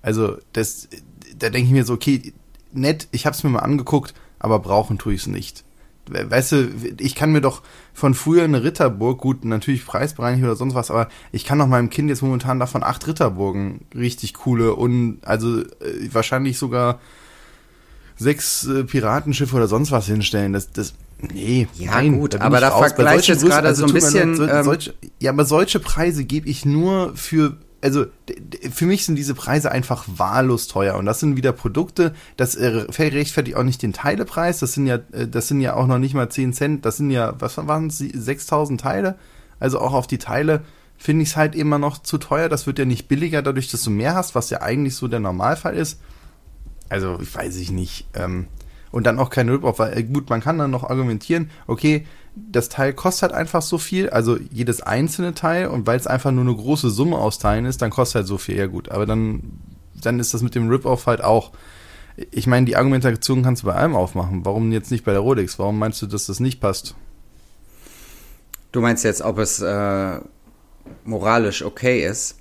Also, 0.03 0.37
das, 0.53 0.89
da 1.39 1.49
denke 1.49 1.69
ich 1.69 1.73
mir 1.73 1.85
so, 1.85 1.95
okay, 1.95 2.33
nett, 2.73 3.09
ich 3.13 3.25
habe 3.25 3.37
es 3.37 3.45
mir 3.45 3.51
mal 3.51 3.61
angeguckt, 3.61 4.15
aber 4.39 4.59
brauchen 4.59 4.99
tue 4.99 5.15
ich 5.15 5.23
es 5.23 5.27
nicht. 5.29 5.65
We- 6.09 6.31
Weißt 6.31 6.53
du, 6.53 6.69
ich 6.99 7.15
kann 7.15 7.33
mir 7.33 7.41
doch 7.41 7.63
von 7.93 8.15
früher 8.15 8.45
eine 8.45 8.63
Ritterburg, 8.63 9.21
gut, 9.21 9.45
natürlich 9.45 9.87
preisbereinigt 9.87 10.45
oder 10.45 10.57
sonst 10.57 10.75
was, 10.75 10.91
aber 10.91 11.09
ich 11.33 11.45
kann 11.45 11.59
doch 11.59 11.67
meinem 11.67 11.91
Kind 11.91 12.09
jetzt 12.11 12.23
momentan 12.23 12.59
davon 12.59 12.83
acht 12.83 13.07
Ritterburgen 13.07 13.83
richtig 13.95 14.35
coole 14.35 14.75
und 14.75 15.19
also 15.25 15.61
äh, 15.61 15.65
wahrscheinlich 16.13 16.59
sogar 16.59 17.01
sechs 18.17 18.67
äh, 18.67 18.85
Piratenschiffe 18.85 19.57
oder 19.57 19.67
sonst 19.69 19.91
was 19.91 20.07
hinstellen. 20.07 20.53
Das, 20.53 20.71
das, 20.73 20.95
nee, 21.33 21.67
Ja, 21.75 21.93
nein, 21.93 22.19
gut, 22.19 22.33
bin 22.33 22.43
aber 22.43 22.61
da 22.61 22.69
du 23.29 23.33
jetzt 23.33 23.45
gerade 23.47 23.69
Größen- 23.71 23.75
so 23.75 23.87
ein 23.87 23.93
bisschen, 23.93 24.29
leid, 24.29 24.37
so, 24.37 24.45
ähm, 24.47 24.65
solche, 24.65 24.95
ja, 25.21 25.31
aber 25.33 25.45
solche 25.45 25.81
Preise 25.81 26.25
gebe 26.25 26.49
ich 26.49 26.65
nur 26.65 27.17
für, 27.17 27.57
also 27.85 28.07
für 28.73 28.87
mich 28.87 29.05
sind 29.05 29.17
diese 29.17 29.35
Preise 29.35 29.71
einfach 29.71 30.07
wahllos 30.07 30.69
teuer 30.69 30.97
und 30.97 31.05
das 31.05 31.21
sind 31.21 31.37
wieder 31.37 31.53
Produkte, 31.53 32.15
das 32.39 32.55
äh, 32.55 32.87
rechtfertigt 32.99 33.57
auch 33.59 33.63
nicht 33.63 33.83
den 33.83 33.93
Teilepreis, 33.93 34.59
das 34.59 34.73
sind 34.73 34.87
ja, 34.87 35.01
äh, 35.13 35.29
das 35.29 35.49
sind 35.49 35.61
ja 35.61 35.75
auch 35.75 35.87
noch 35.87 35.99
nicht 35.99 36.15
mal 36.15 36.31
10 36.31 36.55
Cent, 36.55 36.87
das 36.87 36.97
sind 36.97 37.11
ja, 37.11 37.35
was 37.39 37.59
waren 37.59 37.89
es, 37.89 37.99
6000 37.99 38.81
Teile, 38.81 39.17
also 39.61 39.81
auch 39.81 39.93
auf 39.93 40.07
die 40.07 40.17
Teile 40.17 40.63
finde 40.97 41.25
ich 41.25 41.31
es 41.31 41.37
halt 41.37 41.55
immer 41.55 41.79
noch 41.79 41.99
zu 41.99 42.17
teuer, 42.17 42.49
das 42.49 42.67
wird 42.67 42.79
ja 42.79 42.87
nicht 42.87 43.07
billiger 43.07 43.43
dadurch, 43.43 43.71
dass 43.71 43.83
du 43.83 43.91
mehr 43.91 44.15
hast, 44.15 44.35
was 44.35 44.49
ja 44.49 44.63
eigentlich 44.63 44.97
so 44.97 45.07
der 45.07 45.21
Normalfall 45.21 45.77
ist. 45.77 46.01
Also, 46.89 47.19
ich 47.21 47.35
weiß 47.35 47.57
ich 47.57 47.71
nicht. 47.71 48.07
Ähm, 48.15 48.47
und 48.95 49.09
dann 49.09 49.19
auch 49.19 49.29
kein 49.29 49.49
Rip-Off, 49.49 49.81
weil 49.81 49.99
äh, 49.99 50.05
gut, 50.05 50.31
man 50.31 50.41
kann 50.41 50.57
dann 50.57 50.71
noch 50.71 50.85
argumentieren, 50.85 51.51
okay, 51.67 52.07
das 52.37 52.69
Teil 52.69 52.93
kostet 52.93 53.23
halt 53.23 53.33
einfach 53.33 53.61
so 53.61 53.77
viel, 53.77 54.09
also 54.11 54.39
jedes 54.53 54.83
einzelne 54.83 55.35
Teil, 55.35 55.67
und 55.67 55.85
weil 55.89 55.99
es 55.99 56.07
einfach 56.07 56.31
nur 56.31 56.45
eine 56.45 56.55
große 56.55 56.91
Summe 56.91 57.19
aus 57.19 57.41
Teilen 57.41 57.65
ist, 57.65 57.83
dann 57.83 57.91
kostet 57.91 58.15
halt 58.15 58.27
so 58.29 58.39
viel, 58.39 58.57
ja 58.57 58.69
gut. 58.69 58.91
Aber 58.91 59.05
dann, 59.05 59.59
dann 60.01 60.21
ist 60.21 60.33
das 60.33 60.43
mit 60.43 60.55
dem 60.55 60.69
Rip-Off 60.69 61.09
halt 61.09 61.25
auch. 61.25 61.51
Ich 62.31 62.47
meine, 62.47 62.67
die 62.67 62.77
Argumentation 62.77 63.43
kannst 63.43 63.65
du 63.65 63.67
bei 63.67 63.75
allem 63.75 63.97
aufmachen. 63.97 64.45
Warum 64.45 64.71
jetzt 64.71 64.93
nicht 64.93 65.05
bei 65.05 65.11
der 65.11 65.23
Rolex? 65.23 65.59
Warum 65.59 65.77
meinst 65.77 66.01
du, 66.01 66.07
dass 66.07 66.27
das 66.27 66.39
nicht 66.39 66.61
passt? 66.61 66.95
Du 68.71 68.81
meinst 68.81 69.03
jetzt, 69.03 69.23
ob 69.23 69.39
es, 69.39 69.61
äh, 69.61 70.21
moralisch 71.05 71.65
okay 71.65 72.07
ist. 72.07 72.39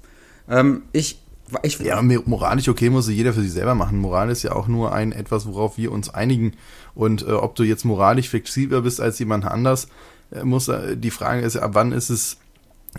Ähm, 0.47 0.83
ich, 0.91 1.22
ich, 1.63 1.79
Ja, 1.79 2.01
moralisch 2.01 2.69
okay 2.69 2.89
muss 2.89 3.09
jeder 3.09 3.33
für 3.33 3.41
sich 3.41 3.51
selber 3.51 3.75
machen. 3.75 3.99
Moral 3.99 4.29
ist 4.29 4.43
ja 4.43 4.53
auch 4.53 4.67
nur 4.67 4.93
ein 4.93 5.11
etwas, 5.11 5.45
worauf 5.45 5.77
wir 5.77 5.91
uns 5.91 6.09
einigen. 6.09 6.53
Und 6.95 7.27
äh, 7.27 7.31
ob 7.31 7.55
du 7.55 7.63
jetzt 7.63 7.85
moralisch 7.85 8.29
flexibler 8.29 8.81
bist 8.81 9.01
als 9.01 9.19
jemand 9.19 9.45
anders, 9.45 9.87
äh, 10.31 10.43
muss 10.43 10.67
äh, 10.67 10.97
die 10.97 11.11
Frage 11.11 11.41
ist, 11.41 11.57
ab 11.57 11.71
wann 11.73 11.91
ist 11.91 12.09
es 12.09 12.37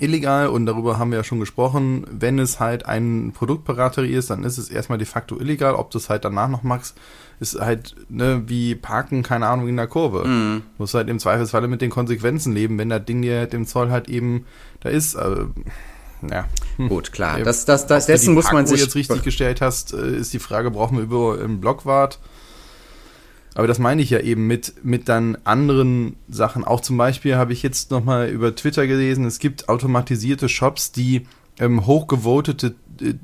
illegal? 0.01 0.49
Und 0.49 0.67
darüber 0.67 0.99
haben 0.99 1.11
wir 1.11 1.19
ja 1.19 1.25
schon 1.25 1.41
gesprochen. 1.41 2.05
Wenn 2.11 2.39
es 2.39 2.61
halt 2.61 2.87
ein 2.87 3.33
Produktpiraterie 3.33 4.15
ist, 4.15 4.31
dann 4.31 4.45
ist 4.45 4.59
es 4.59 4.69
erstmal 4.69 4.99
de 4.99 5.07
facto 5.07 5.39
illegal. 5.39 5.75
Ob 5.75 5.91
du 5.91 5.99
es 5.99 6.11
halt 6.11 6.25
danach 6.25 6.49
noch 6.49 6.63
machst, 6.63 6.97
ist 7.41 7.59
halt 7.61 7.95
ne, 8.09 8.43
wie 8.47 8.75
Parken, 8.75 9.23
keine 9.23 9.47
Ahnung, 9.47 9.69
in 9.69 9.77
der 9.77 9.87
Kurve. 9.87 10.27
Mhm. 10.27 10.63
Muss 10.79 10.95
halt 10.95 11.09
im 11.09 11.19
Zweifelsfalle 11.19 11.69
mit 11.69 11.81
den 11.81 11.91
Konsequenzen 11.91 12.53
leben, 12.53 12.79
wenn 12.79 12.89
das 12.89 13.05
Ding 13.05 13.23
dir 13.23 13.47
dem 13.47 13.67
Zoll 13.67 13.91
halt 13.91 14.09
eben 14.09 14.47
da 14.81 14.89
ist. 14.89 15.15
Äh, 15.15 15.47
ja. 16.31 16.47
gut, 16.89 17.13
klar. 17.13 17.41
Das, 17.41 17.65
das, 17.65 17.87
das, 17.87 18.07
dessen 18.07 18.31
die 18.31 18.35
muss 18.35 18.53
man 18.53 18.67
sich. 18.67 18.81
jetzt 18.81 18.95
richtig 18.95 19.23
gestellt 19.23 19.61
hast, 19.61 19.93
äh, 19.93 20.17
ist 20.17 20.33
die 20.33 20.39
Frage, 20.39 20.71
brauchen 20.71 20.97
wir 20.97 21.05
überall 21.05 21.39
im 21.39 21.61
Blockwart? 21.61 22.19
Aber 23.55 23.69
das 23.69 23.79
meine 23.79 24.03
ich 24.03 24.11
ja 24.11 24.19
eben 24.19 24.47
mit, 24.47 24.85
mit 24.85 25.09
dann 25.09 25.39
anderen 25.45 26.17
Sachen. 26.29 26.65
Auch 26.65 26.81
zum 26.81 26.97
Beispiel 26.97 27.37
habe 27.37 27.53
ich 27.53 27.63
jetzt 27.63 27.91
nochmal 27.91 28.29
über 28.29 28.55
Twitter 28.55 28.87
gelesen, 28.87 29.25
es 29.25 29.39
gibt 29.39 29.69
automatisierte 29.69 30.49
Shops, 30.49 30.91
die 30.91 31.27
ähm, 31.61 31.87
hochgevotete 31.87 32.75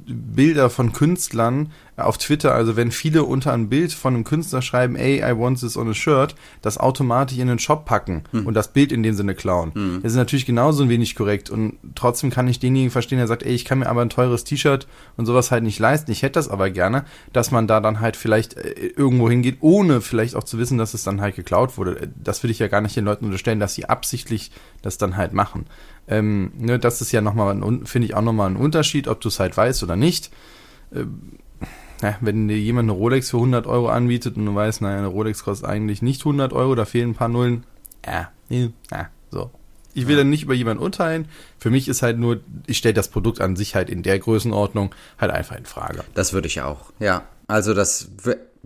Bilder 0.06 0.70
von 0.70 0.92
Künstlern 0.92 1.70
auf 1.96 2.16
Twitter, 2.16 2.54
also 2.54 2.76
wenn 2.76 2.92
viele 2.92 3.24
unter 3.24 3.52
ein 3.52 3.68
Bild 3.68 3.92
von 3.92 4.14
einem 4.14 4.24
Künstler 4.24 4.62
schreiben, 4.62 4.96
ey, 4.96 5.18
I 5.18 5.38
want 5.38 5.60
this 5.60 5.76
on 5.76 5.90
a 5.90 5.94
shirt, 5.94 6.34
das 6.62 6.78
automatisch 6.78 7.38
in 7.38 7.48
den 7.48 7.58
Shop 7.58 7.84
packen 7.84 8.24
und 8.46 8.54
das 8.54 8.72
Bild 8.72 8.90
in 8.90 9.02
dem 9.02 9.14
Sinne 9.14 9.34
klauen. 9.34 9.72
Das 10.02 10.12
ist 10.12 10.16
natürlich 10.16 10.46
genauso 10.46 10.82
ein 10.84 10.88
wenig 10.88 11.14
korrekt 11.14 11.50
und 11.50 11.74
trotzdem 11.94 12.30
kann 12.30 12.48
ich 12.48 12.58
denjenigen 12.58 12.90
verstehen, 12.90 13.18
der 13.18 13.26
sagt, 13.26 13.42
ey, 13.42 13.52
ich 13.52 13.64
kann 13.66 13.80
mir 13.80 13.88
aber 13.88 14.00
ein 14.00 14.08
teures 14.08 14.44
T-Shirt 14.44 14.86
und 15.18 15.26
sowas 15.26 15.50
halt 15.50 15.62
nicht 15.62 15.78
leisten, 15.78 16.10
ich 16.10 16.22
hätte 16.22 16.34
das 16.34 16.48
aber 16.48 16.70
gerne, 16.70 17.04
dass 17.34 17.50
man 17.50 17.66
da 17.66 17.80
dann 17.80 18.00
halt 18.00 18.16
vielleicht 18.16 18.54
äh, 18.54 18.92
irgendwo 18.96 19.28
hingeht, 19.28 19.58
ohne 19.60 20.00
vielleicht 20.00 20.36
auch 20.36 20.44
zu 20.44 20.58
wissen, 20.58 20.78
dass 20.78 20.94
es 20.94 21.02
dann 21.04 21.20
halt 21.20 21.36
geklaut 21.36 21.76
wurde. 21.76 22.08
Das 22.22 22.42
will 22.42 22.50
ich 22.50 22.58
ja 22.58 22.68
gar 22.68 22.80
nicht 22.80 22.96
den 22.96 23.04
Leuten 23.04 23.26
unterstellen, 23.26 23.60
dass 23.60 23.74
sie 23.74 23.86
absichtlich 23.86 24.50
das 24.82 24.96
dann 24.96 25.16
halt 25.16 25.34
machen. 25.34 25.66
Ähm, 26.10 26.52
ne, 26.58 26.78
das 26.78 27.00
ist 27.00 27.12
ja 27.12 27.20
nochmal, 27.20 27.56
finde 27.84 28.06
ich 28.06 28.14
auch 28.14 28.22
nochmal 28.22 28.50
ein 28.50 28.56
Unterschied, 28.56 29.08
ob 29.08 29.20
du 29.20 29.28
es 29.28 29.38
halt 29.38 29.56
weißt 29.56 29.82
oder 29.84 29.96
nicht. 29.96 30.30
Ähm, 30.94 31.38
ja, 32.02 32.16
wenn 32.20 32.48
dir 32.48 32.58
jemand 32.58 32.90
eine 32.90 32.98
Rolex 32.98 33.30
für 33.30 33.36
100 33.36 33.66
Euro 33.66 33.88
anbietet 33.88 34.36
und 34.36 34.46
du 34.46 34.54
weißt, 34.54 34.82
naja, 34.82 34.98
eine 34.98 35.06
Rolex 35.06 35.44
kostet 35.44 35.68
eigentlich 35.68 36.02
nicht 36.02 36.22
100 36.22 36.52
Euro, 36.52 36.74
da 36.74 36.84
fehlen 36.84 37.10
ein 37.10 37.14
paar 37.14 37.28
Nullen. 37.28 37.64
Ja, 38.04 38.30
ja, 38.48 39.08
so. 39.30 39.50
Ich 39.92 40.06
will 40.06 40.16
dann 40.16 40.30
nicht 40.30 40.44
über 40.44 40.54
jemanden 40.54 40.82
urteilen. 40.82 41.28
Für 41.58 41.70
mich 41.70 41.88
ist 41.88 42.02
halt 42.02 42.18
nur, 42.18 42.40
ich 42.66 42.78
stelle 42.78 42.94
das 42.94 43.08
Produkt 43.08 43.40
an 43.40 43.56
sich 43.56 43.74
halt 43.74 43.90
in 43.90 44.02
der 44.02 44.18
Größenordnung 44.18 44.94
halt 45.18 45.32
einfach 45.32 45.56
in 45.56 45.66
Frage. 45.66 46.04
Das 46.14 46.32
würde 46.32 46.46
ich 46.48 46.60
auch, 46.62 46.92
ja. 47.00 47.24
Also 47.48 47.74
das 47.74 48.08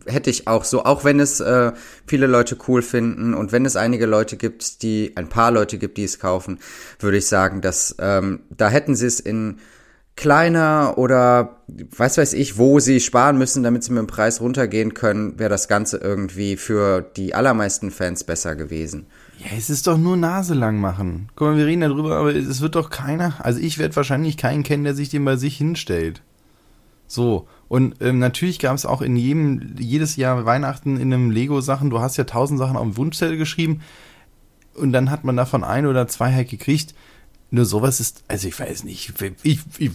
hätte 0.07 0.31
ich 0.31 0.49
auch 0.49 0.65
so, 0.65 0.85
auch 0.85 1.05
wenn 1.05 1.21
es 1.21 1.41
äh, 1.41 1.73
viele 2.07 2.27
Leute 2.27 2.57
cool 2.69 2.83
finden 2.83 3.35
und 3.35 3.53
wenn 3.53 3.65
es 3.65 3.77
einige 3.77 4.07
Leute 4.07 4.37
gibt, 4.37 4.83
die, 4.83 5.13
ein 5.17 5.29
paar 5.29 5.51
Leute 5.51 5.79
gibt, 5.79 5.99
die 5.99 6.05
es 6.05 6.19
kaufen, 6.19 6.59
würde 6.99 7.19
ich 7.19 7.27
sagen, 7.27 7.61
dass 7.61 7.95
ähm, 7.99 8.41
da 8.51 8.69
hätten 8.69 8.95
sie 8.95 9.07
es 9.07 9.21
in 9.21 9.59
kleiner 10.17 10.95
oder 10.97 11.61
weiß 11.67 12.19
weiß 12.19 12.35
ich, 12.35 12.57
wo 12.57 12.79
sie 12.79 13.01
sparen 13.01 13.37
müssen, 13.37 13.63
damit 13.63 13.83
sie 13.83 13.93
mit 13.93 14.01
dem 14.01 14.07
Preis 14.07 14.41
runtergehen 14.41 14.95
können, 14.95 15.39
wäre 15.39 15.51
das 15.51 15.69
Ganze 15.69 15.99
irgendwie 15.99 16.57
für 16.57 17.03
die 17.03 17.35
allermeisten 17.35 17.91
Fans 17.91 18.25
besser 18.25 18.55
gewesen. 18.55 19.07
Ja, 19.39 19.47
es 19.57 19.71
ist 19.71 19.87
doch 19.87 19.99
nur 19.99 20.17
Nase 20.17 20.55
lang 20.55 20.79
machen. 20.79 21.29
Guck 21.35 21.49
mal, 21.49 21.57
wir 21.57 21.67
reden 21.67 21.81
darüber, 21.81 22.17
aber 22.17 22.35
es 22.35 22.61
wird 22.61 22.77
doch 22.77 22.91
keiner, 22.91 23.45
also 23.45 23.59
ich 23.59 23.79
werde 23.79 23.97
wahrscheinlich 23.97 24.37
keinen 24.37 24.63
kennen, 24.63 24.85
der 24.85 24.95
sich 24.95 25.09
den 25.09 25.25
bei 25.25 25.37
sich 25.37 25.57
hinstellt. 25.57 26.23
So, 27.07 27.49
und 27.68 27.97
ähm, 28.00 28.18
natürlich 28.18 28.59
gab 28.59 28.75
es 28.75 28.87
auch 28.87 29.02
in 29.02 29.16
jedem, 29.16 29.76
jedes 29.78 30.16
Jahr 30.16 30.44
Weihnachten 30.44 30.97
in 30.97 31.12
einem 31.12 31.30
Lego-Sachen, 31.30 31.90
du 31.90 32.00
hast 32.00 32.16
ja 32.16 32.25
tausend 32.25 32.59
Sachen 32.59 32.76
auf 32.76 32.85
dem 32.85 32.97
Wunschzettel 32.97 33.37
geschrieben 33.37 33.80
und 34.75 34.92
dann 34.92 35.11
hat 35.11 35.25
man 35.25 35.37
davon 35.37 35.64
ein 35.64 35.87
oder 35.87 36.06
zwei 36.06 36.33
halt 36.33 36.50
gekriegt. 36.50 36.94
Nur 37.50 37.64
sowas 37.64 38.00
ist, 38.00 38.25
also 38.28 38.49
ich 38.49 38.59
weiß 38.59 38.85
nicht, 38.85 39.12
ich, 39.42 39.61
ich, 39.78 39.90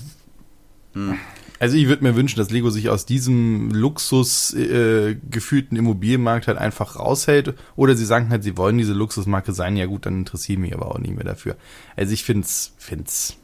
also 1.60 1.76
ich 1.76 1.88
würde 1.88 2.04
mir 2.04 2.16
wünschen, 2.16 2.38
dass 2.38 2.52
Lego 2.52 2.70
sich 2.70 2.90
aus 2.90 3.06
diesem 3.06 3.70
Luxus 3.72 4.54
äh, 4.54 5.18
gefühlten 5.30 5.78
Immobilienmarkt 5.78 6.48
halt 6.48 6.58
einfach 6.58 6.96
raushält. 6.96 7.54
Oder 7.76 7.96
sie 7.96 8.06
sagen 8.06 8.30
halt, 8.30 8.44
sie 8.44 8.56
wollen 8.56 8.78
diese 8.78 8.94
Luxusmarke 8.94 9.52
sein. 9.52 9.76
Ja 9.76 9.86
gut, 9.86 10.06
dann 10.06 10.20
interessiere 10.20 10.54
ich 10.54 10.60
mich 10.60 10.74
aber 10.74 10.90
auch 10.90 11.00
nicht 11.00 11.14
mehr 11.14 11.26
dafür. 11.26 11.58
Also 11.98 12.14
ich 12.14 12.24
find's, 12.24 12.74
find's. 12.78 13.36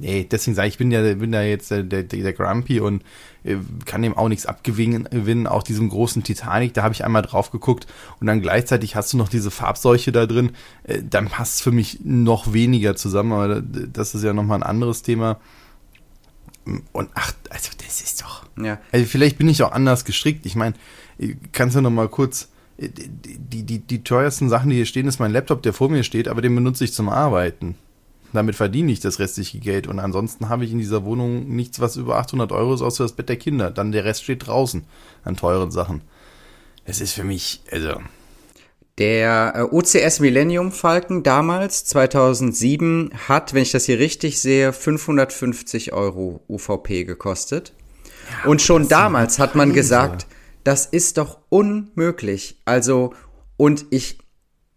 Nee, 0.00 0.26
deswegen 0.30 0.54
sage 0.54 0.68
ich, 0.68 0.74
ich 0.74 0.78
bin 0.78 0.92
ja, 0.92 1.02
bin 1.14 1.32
da 1.32 1.42
jetzt 1.42 1.70
der, 1.72 1.82
der, 1.82 2.04
der 2.04 2.32
Grumpy 2.32 2.78
und 2.78 3.02
äh, 3.42 3.56
kann 3.84 4.02
dem 4.02 4.16
auch 4.16 4.28
nichts 4.28 4.46
abgewinnen. 4.46 5.08
gewinnen. 5.10 5.46
Auch 5.48 5.64
diesem 5.64 5.88
großen 5.88 6.22
Titanic, 6.22 6.72
da 6.74 6.84
habe 6.84 6.94
ich 6.94 7.04
einmal 7.04 7.22
drauf 7.22 7.50
geguckt 7.50 7.86
und 8.20 8.28
dann 8.28 8.40
gleichzeitig 8.40 8.94
hast 8.94 9.12
du 9.12 9.16
noch 9.16 9.28
diese 9.28 9.50
Farbseuche 9.50 10.12
da 10.12 10.26
drin. 10.26 10.50
Äh, 10.84 11.02
dann 11.02 11.28
passt 11.28 11.62
für 11.62 11.72
mich 11.72 12.00
noch 12.04 12.52
weniger 12.52 12.94
zusammen, 12.94 13.32
aber 13.32 13.60
das 13.60 14.14
ist 14.14 14.22
ja 14.22 14.32
nochmal 14.32 14.58
ein 14.58 14.62
anderes 14.62 15.02
Thema. 15.02 15.40
Und 16.92 17.10
ach, 17.14 17.32
also 17.50 17.70
das 17.84 18.00
ist 18.00 18.22
doch. 18.22 18.44
Ja. 18.62 18.78
Also 18.92 19.06
vielleicht 19.06 19.38
bin 19.38 19.48
ich 19.48 19.62
auch 19.62 19.72
anders 19.72 20.04
gestrickt. 20.04 20.46
Ich 20.46 20.54
meine, 20.54 20.74
kannst 21.52 21.74
du 21.74 21.80
noch 21.80 21.90
mal 21.90 22.08
kurz 22.08 22.50
äh, 22.76 22.88
die, 22.88 23.64
die, 23.64 23.80
die 23.80 24.04
teuersten 24.04 24.48
Sachen, 24.48 24.70
die 24.70 24.76
hier 24.76 24.86
stehen, 24.86 25.08
ist 25.08 25.18
mein 25.18 25.32
Laptop, 25.32 25.62
der 25.62 25.72
vor 25.72 25.88
mir 25.88 26.04
steht, 26.04 26.28
aber 26.28 26.40
den 26.40 26.54
benutze 26.54 26.84
ich 26.84 26.92
zum 26.92 27.08
Arbeiten. 27.08 27.74
Damit 28.32 28.56
verdiene 28.56 28.92
ich 28.92 29.00
das 29.00 29.18
restliche 29.18 29.58
Geld 29.58 29.86
und 29.86 29.98
ansonsten 29.98 30.48
habe 30.48 30.64
ich 30.64 30.72
in 30.72 30.78
dieser 30.78 31.04
Wohnung 31.04 31.48
nichts, 31.48 31.80
was 31.80 31.96
über 31.96 32.18
800 32.18 32.52
Euro 32.52 32.74
ist, 32.74 32.82
außer 32.82 33.04
das 33.04 33.12
Bett 33.12 33.28
der 33.28 33.36
Kinder. 33.36 33.70
Dann 33.70 33.92
der 33.92 34.04
Rest 34.04 34.24
steht 34.24 34.46
draußen 34.46 34.84
an 35.24 35.36
teuren 35.36 35.70
Sachen. 35.70 36.02
Es 36.84 37.00
ist 37.00 37.12
für 37.12 37.24
mich, 37.24 37.62
also, 37.70 38.00
Der 38.98 39.52
äh, 39.56 39.62
OCS 39.62 40.20
Millennium 40.20 40.72
Falcon 40.72 41.22
damals, 41.22 41.84
2007, 41.84 43.12
hat, 43.28 43.54
wenn 43.54 43.62
ich 43.62 43.72
das 43.72 43.86
hier 43.86 43.98
richtig 43.98 44.40
sehe, 44.40 44.72
550 44.72 45.92
Euro 45.92 46.40
UVP 46.48 47.04
gekostet. 47.04 47.72
und 48.44 48.60
schon 48.60 48.88
damals 48.88 49.38
hat 49.38 49.54
man 49.54 49.72
gesagt, 49.72 50.26
das 50.64 50.84
ist 50.84 51.16
doch 51.16 51.38
unmöglich. 51.48 52.60
Also, 52.66 53.14
und 53.56 53.86
ich 53.90 54.18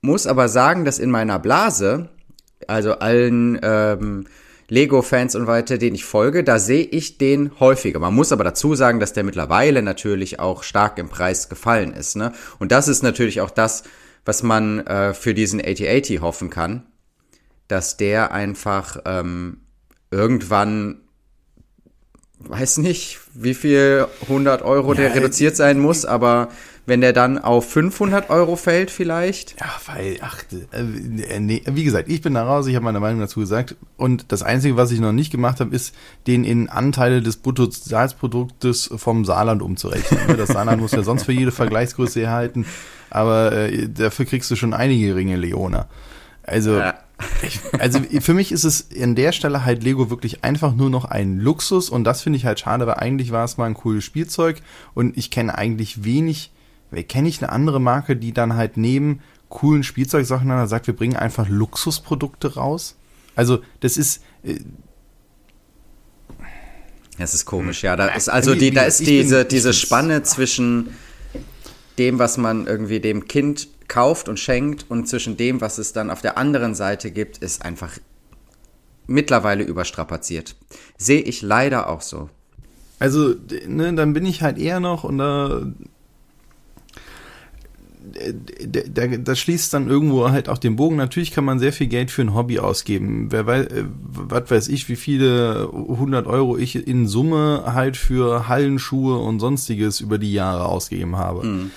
muss 0.02 0.26
aber 0.26 0.48
sagen, 0.50 0.86
dass 0.86 1.00
in 1.00 1.12
meiner 1.12 1.38
Blase, 1.40 2.10
also 2.70 2.94
allen 2.94 3.60
ähm, 3.62 4.26
Lego-Fans 4.72 5.36
und 5.36 5.48
weiter, 5.48 5.78
denen 5.78 5.96
ich 5.96 6.06
folge, 6.06 6.46
da 6.46 6.58
sehe 6.58 6.86
ich 6.86 7.18
den 7.18 7.60
häufiger. 7.60 8.00
Man 8.00 8.16
muss 8.16 8.32
aber 8.32 8.46
dazu 8.46 8.74
sagen, 8.74 9.02
dass 9.02 9.12
der 9.12 9.26
mittlerweile 9.26 9.82
natürlich 9.82 10.40
auch 10.40 10.64
stark 10.64 10.98
im 10.98 11.10
Preis 11.10 11.50
gefallen 11.50 11.94
ist. 11.94 12.16
Ne? 12.16 12.32
Und 12.58 12.72
das 12.72 12.88
ist 12.88 13.04
natürlich 13.04 13.42
auch 13.42 13.50
das, 13.50 13.84
was 14.24 14.44
man 14.44 14.80
äh, 14.88 15.14
für 15.14 15.34
diesen 15.34 15.60
8080 15.60 16.22
hoffen 16.22 16.50
kann, 16.50 16.86
dass 17.68 17.98
der 17.98 18.32
einfach 18.32 19.02
ähm, 19.04 19.58
irgendwann, 20.10 21.02
weiß 22.40 22.78
nicht, 22.78 23.20
wie 23.34 23.54
viel 23.54 24.08
100 24.22 24.62
Euro 24.62 24.94
der 24.94 25.10
Ja, 25.10 25.14
reduziert 25.16 25.58
sein 25.58 25.80
muss, 25.80 26.06
aber 26.06 26.48
wenn 26.86 27.02
der 27.02 27.14
dann 27.14 27.38
auf 27.38 27.70
500 27.70 28.30
Euro 28.30 28.56
fällt 28.56 28.90
vielleicht, 28.92 29.60
Ja, 29.60 29.68
weil, 29.86 30.18
ach, 30.22 30.44
äh, 30.72 31.40
nee, 31.40 31.62
wie 31.66 31.84
gesagt, 31.84 32.10
ich 32.10 32.22
bin 32.22 32.34
da 32.34 32.44
raus, 32.44 32.68
ich 32.68 32.76
habe 32.76 32.84
meine 32.86 33.00
Meinung 33.00 33.20
dazu 33.20 33.40
gesagt. 33.40 33.76
Und 33.98 34.32
das 34.32 34.42
Einzige, 34.44 34.78
was 34.78 34.92
ich 34.92 35.00
noch 35.00 35.12
nicht 35.12 35.32
gemacht 35.32 35.60
habe, 35.60 35.76
ist, 35.76 35.94
den 36.28 36.44
in 36.44 36.70
Anteile 36.70 37.22
des 37.22 37.38
Bruttosozialproduktes 37.38 38.90
vom 38.96 39.26
Saarland 39.26 39.62
umzurechnen. 39.62 40.38
Das 40.38 40.50
Saarland 40.50 40.82
muss 40.82 40.92
ja 40.92 41.04
sonst 41.04 41.24
für 41.24 41.34
jede 41.34 41.52
Vergleichsgröße 41.52 42.22
erhalten, 42.22 42.66
aber 43.10 43.52
äh, 43.52 43.88
dafür 43.90 44.26
kriegst 44.26 44.50
du 44.52 44.56
schon 44.56 44.74
einige 44.74 45.16
Ringe 45.16 45.36
Leona. 45.36 45.88
Also, 46.44 46.78
Ja. 46.80 46.96
ich, 47.44 47.60
also 47.80 48.00
für 48.22 48.34
mich 48.34 48.52
ist 48.52 48.64
es 48.64 48.88
an 49.00 49.16
der 49.16 49.32
Stelle 49.32 49.64
halt 49.66 49.84
Lego 49.84 50.10
wirklich 50.10 50.44
einfach 50.44 50.74
nur 50.74 50.90
noch 50.90 51.06
ein 51.06 51.38
Luxus 51.40 51.90
und 51.90 52.04
das 52.04 52.22
finde 52.22 52.38
ich 52.38 52.46
halt 52.46 52.60
schade, 52.60 52.88
weil 52.88 52.96
eigentlich 52.96 53.32
war 53.32 53.46
es 53.46 53.58
mal 53.58 53.66
ein 53.66 53.76
cooles 53.76 54.04
Spielzeug 54.04 54.62
und 54.96 55.16
ich 55.18 55.30
kenne 55.30 55.56
eigentlich 55.56 56.04
wenig, 56.04 56.52
kenne 56.92 57.30
ich 57.30 57.42
eine 57.42 57.52
andere 57.52 57.80
Marke, 57.80 58.16
die 58.16 58.34
dann 58.34 58.56
halt 58.56 58.78
neben 58.78 59.22
coolen 59.50 59.84
Spielzeugsachen 59.84 60.48
dann 60.48 60.68
sagt, 60.68 60.88
wir 60.88 60.96
bringen 60.96 61.16
einfach 61.16 61.48
Luxusprodukte 61.48 62.56
raus. 62.56 62.96
Also 63.36 63.62
das 63.80 63.98
ist, 63.98 64.24
äh, 64.44 64.60
Das 67.18 67.34
ist 67.34 67.46
komisch, 67.46 67.84
ja. 67.84 67.96
Da 67.96 68.08
ist 68.08 68.30
also 68.30 68.56
die, 68.56 68.72
da 68.72 68.84
ist 68.84 69.00
diese, 69.00 69.46
diese 69.46 69.74
Spanne 69.74 70.24
zwischen 70.24 70.96
dem, 71.98 72.20
was 72.20 72.38
man 72.38 72.66
irgendwie 72.68 73.00
dem 73.00 73.28
Kind 73.28 73.68
kauft 73.88 74.30
und 74.30 74.40
schenkt 74.40 74.86
und 74.90 75.08
zwischen 75.08 75.38
dem, 75.38 75.62
was 75.62 75.78
es 75.78 75.94
dann 75.94 76.10
auf 76.10 76.22
der 76.22 76.38
anderen 76.38 76.74
Seite 76.76 77.12
gibt, 77.12 77.38
ist 77.38 77.64
einfach 77.64 77.98
mittlerweile 79.08 79.64
überstrapaziert. 79.64 80.56
Sehe 80.98 81.22
ich 81.22 81.42
leider 81.42 81.90
auch 81.90 82.02
so. 82.02 82.30
Also, 83.00 83.36
ne, 83.68 83.94
dann 83.94 84.14
bin 84.14 84.26
ich 84.26 84.42
halt 84.42 84.58
eher 84.58 84.80
noch 84.80 85.04
und 85.04 85.18
da. 85.18 85.64
Da, 88.68 89.08
da 89.08 89.36
schließt 89.36 89.74
dann 89.74 89.88
irgendwo 89.88 90.30
halt 90.30 90.50
auch 90.50 90.58
den 90.58 90.76
Bogen. 90.76 90.96
Natürlich 90.96 91.32
kann 91.32 91.46
man 91.46 91.60
sehr 91.60 91.74
viel 91.74 91.88
Geld 91.88 92.12
für 92.12 92.22
ein 92.22 92.34
Hobby 92.34 92.60
ausgeben. 92.60 93.28
Wer 93.32 93.46
weiß, 93.46 93.66
äh, 93.68 93.86
was 94.02 94.52
weiß 94.52 94.68
ich, 94.70 94.90
wie 94.90 94.96
viele 94.96 95.70
100 95.72 96.28
Euro 96.28 96.58
ich 96.58 96.88
in 96.88 97.08
Summe 97.08 97.64
halt 97.66 97.98
für 97.98 98.48
Hallenschuhe 98.48 99.18
und 99.18 99.40
sonstiges 99.40 100.00
über 100.02 100.18
die 100.18 100.34
Jahre 100.34 100.66
ausgegeben 100.66 101.18
habe. 101.18 101.46
Mhm 101.46 101.72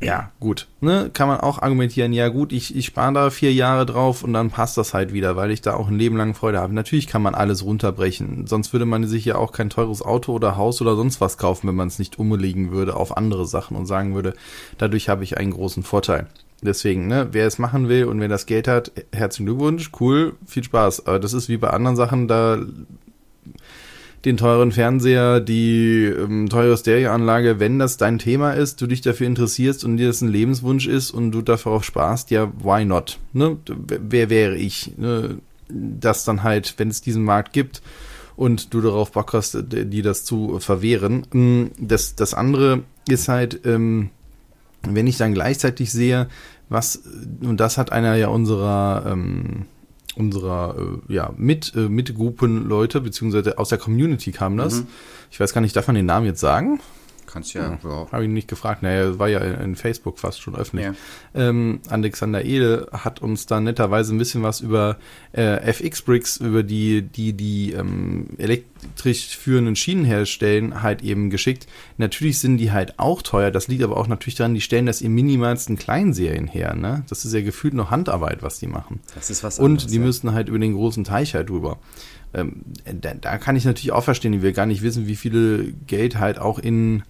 ja, 0.00 0.30
gut. 0.40 0.66
Ne, 0.80 1.10
kann 1.12 1.28
man 1.28 1.40
auch 1.40 1.60
argumentieren, 1.60 2.12
ja 2.12 2.28
gut, 2.28 2.52
ich, 2.52 2.74
ich 2.74 2.86
spare 2.86 3.12
da 3.12 3.30
vier 3.30 3.52
Jahre 3.52 3.84
drauf 3.86 4.22
und 4.22 4.32
dann 4.32 4.50
passt 4.50 4.78
das 4.78 4.94
halt 4.94 5.12
wieder, 5.12 5.36
weil 5.36 5.50
ich 5.50 5.60
da 5.60 5.74
auch 5.74 5.88
ein 5.88 5.98
Leben 5.98 6.16
lang 6.16 6.34
Freude 6.34 6.60
habe. 6.60 6.74
Natürlich 6.74 7.06
kann 7.06 7.22
man 7.22 7.34
alles 7.34 7.64
runterbrechen. 7.64 8.46
Sonst 8.46 8.72
würde 8.72 8.86
man 8.86 9.06
sich 9.06 9.24
ja 9.24 9.36
auch 9.36 9.52
kein 9.52 9.70
teures 9.70 10.02
Auto 10.02 10.32
oder 10.32 10.56
Haus 10.56 10.80
oder 10.80 10.96
sonst 10.96 11.20
was 11.20 11.38
kaufen, 11.38 11.68
wenn 11.68 11.74
man 11.74 11.88
es 11.88 11.98
nicht 11.98 12.18
umlegen 12.18 12.72
würde 12.72 12.96
auf 12.96 13.16
andere 13.16 13.46
Sachen 13.46 13.76
und 13.76 13.86
sagen 13.86 14.14
würde, 14.14 14.34
dadurch 14.78 15.08
habe 15.08 15.24
ich 15.24 15.36
einen 15.36 15.52
großen 15.52 15.82
Vorteil. 15.82 16.26
Deswegen, 16.62 17.06
ne, 17.06 17.28
wer 17.32 17.46
es 17.46 17.58
machen 17.58 17.88
will 17.88 18.04
und 18.04 18.20
wer 18.20 18.28
das 18.28 18.46
Geld 18.46 18.68
hat, 18.68 18.92
herzlichen 19.12 19.46
Glückwunsch, 19.46 19.90
cool, 20.00 20.34
viel 20.46 20.64
Spaß. 20.64 21.06
Aber 21.06 21.18
das 21.18 21.32
ist 21.32 21.48
wie 21.48 21.56
bei 21.56 21.70
anderen 21.70 21.96
Sachen, 21.96 22.28
da 22.28 22.58
den 24.24 24.36
teuren 24.36 24.72
Fernseher, 24.72 25.40
die 25.40 26.04
ähm, 26.04 26.48
teure 26.48 26.76
Stereoanlage, 26.76 27.58
wenn 27.58 27.78
das 27.78 27.96
dein 27.96 28.18
Thema 28.18 28.52
ist, 28.52 28.80
du 28.80 28.86
dich 28.86 29.00
dafür 29.00 29.26
interessierst 29.26 29.84
und 29.84 29.96
dir 29.96 30.08
das 30.08 30.20
ein 30.20 30.28
Lebenswunsch 30.28 30.86
ist 30.86 31.10
und 31.10 31.32
du 31.32 31.40
darauf 31.40 31.84
sparst, 31.84 32.30
ja, 32.30 32.52
why 32.62 32.84
not? 32.84 33.18
Ne? 33.32 33.56
Wer 33.66 34.28
wäre 34.28 34.56
ich? 34.56 34.92
Ne? 34.98 35.38
Das 35.68 36.24
dann 36.24 36.42
halt, 36.42 36.74
wenn 36.78 36.88
es 36.88 37.00
diesen 37.00 37.24
Markt 37.24 37.52
gibt 37.52 37.80
und 38.36 38.74
du 38.74 38.80
darauf 38.80 39.12
Bock 39.12 39.32
hast, 39.32 39.56
die 39.70 40.02
das 40.02 40.24
zu 40.24 40.58
verwehren. 40.58 41.26
Mm, 41.32 41.64
das, 41.78 42.14
das 42.14 42.34
andere 42.34 42.82
ist 43.08 43.28
halt, 43.28 43.64
ähm, 43.64 44.10
wenn 44.82 45.06
ich 45.06 45.16
dann 45.16 45.34
gleichzeitig 45.34 45.92
sehe, 45.92 46.28
was, 46.68 47.02
und 47.42 47.58
das 47.58 47.78
hat 47.78 47.90
einer 47.92 48.16
ja 48.16 48.28
unserer 48.28 49.04
ähm, 49.06 49.66
unserer 50.16 50.76
äh, 50.78 51.14
ja, 51.14 51.32
mit, 51.36 51.72
äh, 51.74 51.88
Mitgruppenleute, 51.88 53.00
beziehungsweise 53.00 53.58
aus 53.58 53.68
der 53.68 53.78
Community 53.78 54.32
kam 54.32 54.56
das. 54.56 54.80
Mhm. 54.80 54.86
Ich 55.30 55.40
weiß 55.40 55.52
gar 55.52 55.60
nicht, 55.60 55.76
darf 55.76 55.86
man 55.86 55.96
den 55.96 56.06
Namen 56.06 56.26
jetzt 56.26 56.40
sagen? 56.40 56.80
Kannst 57.32 57.54
ja. 57.54 57.78
ja. 57.82 58.06
Habe 58.10 58.24
ich 58.24 58.30
nicht 58.30 58.48
gefragt. 58.48 58.82
Naja, 58.82 59.18
war 59.18 59.28
ja 59.28 59.40
in 59.40 59.76
Facebook 59.76 60.18
fast 60.18 60.40
schon 60.40 60.56
öffentlich. 60.56 60.86
Ja. 60.86 61.48
Ähm, 61.48 61.80
Alexander 61.88 62.44
Ede 62.44 62.88
hat 62.92 63.22
uns 63.22 63.46
da 63.46 63.60
netterweise 63.60 64.14
ein 64.14 64.18
bisschen 64.18 64.42
was 64.42 64.60
über 64.60 64.96
äh, 65.32 65.56
FX-Bricks, 65.70 66.38
über 66.38 66.62
die, 66.62 67.02
die, 67.02 67.32
die 67.32 67.72
ähm, 67.72 68.26
elektrisch 68.38 69.36
führenden 69.36 69.76
Schienen 69.76 70.04
herstellen, 70.04 70.82
halt 70.82 71.02
eben 71.02 71.30
geschickt. 71.30 71.66
Natürlich 71.98 72.40
sind 72.40 72.58
die 72.58 72.72
halt 72.72 72.98
auch 72.98 73.22
teuer. 73.22 73.50
Das 73.50 73.68
liegt 73.68 73.82
aber 73.82 73.96
auch 73.96 74.08
natürlich 74.08 74.34
daran, 74.34 74.54
die 74.54 74.60
stellen 74.60 74.86
das 74.86 75.00
in 75.00 75.14
minimalsten 75.14 75.76
Kleinserien 75.76 76.48
her. 76.48 76.74
Ne? 76.74 77.04
Das 77.08 77.24
ist 77.24 77.32
ja 77.32 77.42
gefühlt 77.42 77.74
noch 77.74 77.90
Handarbeit, 77.90 78.42
was 78.42 78.58
die 78.58 78.66
machen. 78.66 79.00
Das 79.14 79.30
ist 79.30 79.44
was 79.44 79.60
anderes, 79.60 79.84
Und 79.84 79.92
die 79.92 79.98
ja. 79.98 80.02
müssen 80.02 80.32
halt 80.32 80.48
über 80.48 80.58
den 80.58 80.74
großen 80.74 81.04
Teich 81.04 81.34
halt 81.34 81.48
drüber. 81.48 81.78
Ähm, 82.32 82.62
da, 82.84 83.14
da, 83.14 83.38
kann 83.38 83.56
ich 83.56 83.64
natürlich 83.64 83.92
auch 83.92 84.04
verstehen, 84.04 84.32
die 84.32 84.42
wir 84.42 84.52
gar 84.52 84.66
nicht 84.66 84.82
wissen, 84.82 85.06
wie 85.06 85.16
viel 85.16 85.74
Geld 85.86 86.18
halt 86.18 86.38
auch 86.38 86.58
in, 86.58 87.02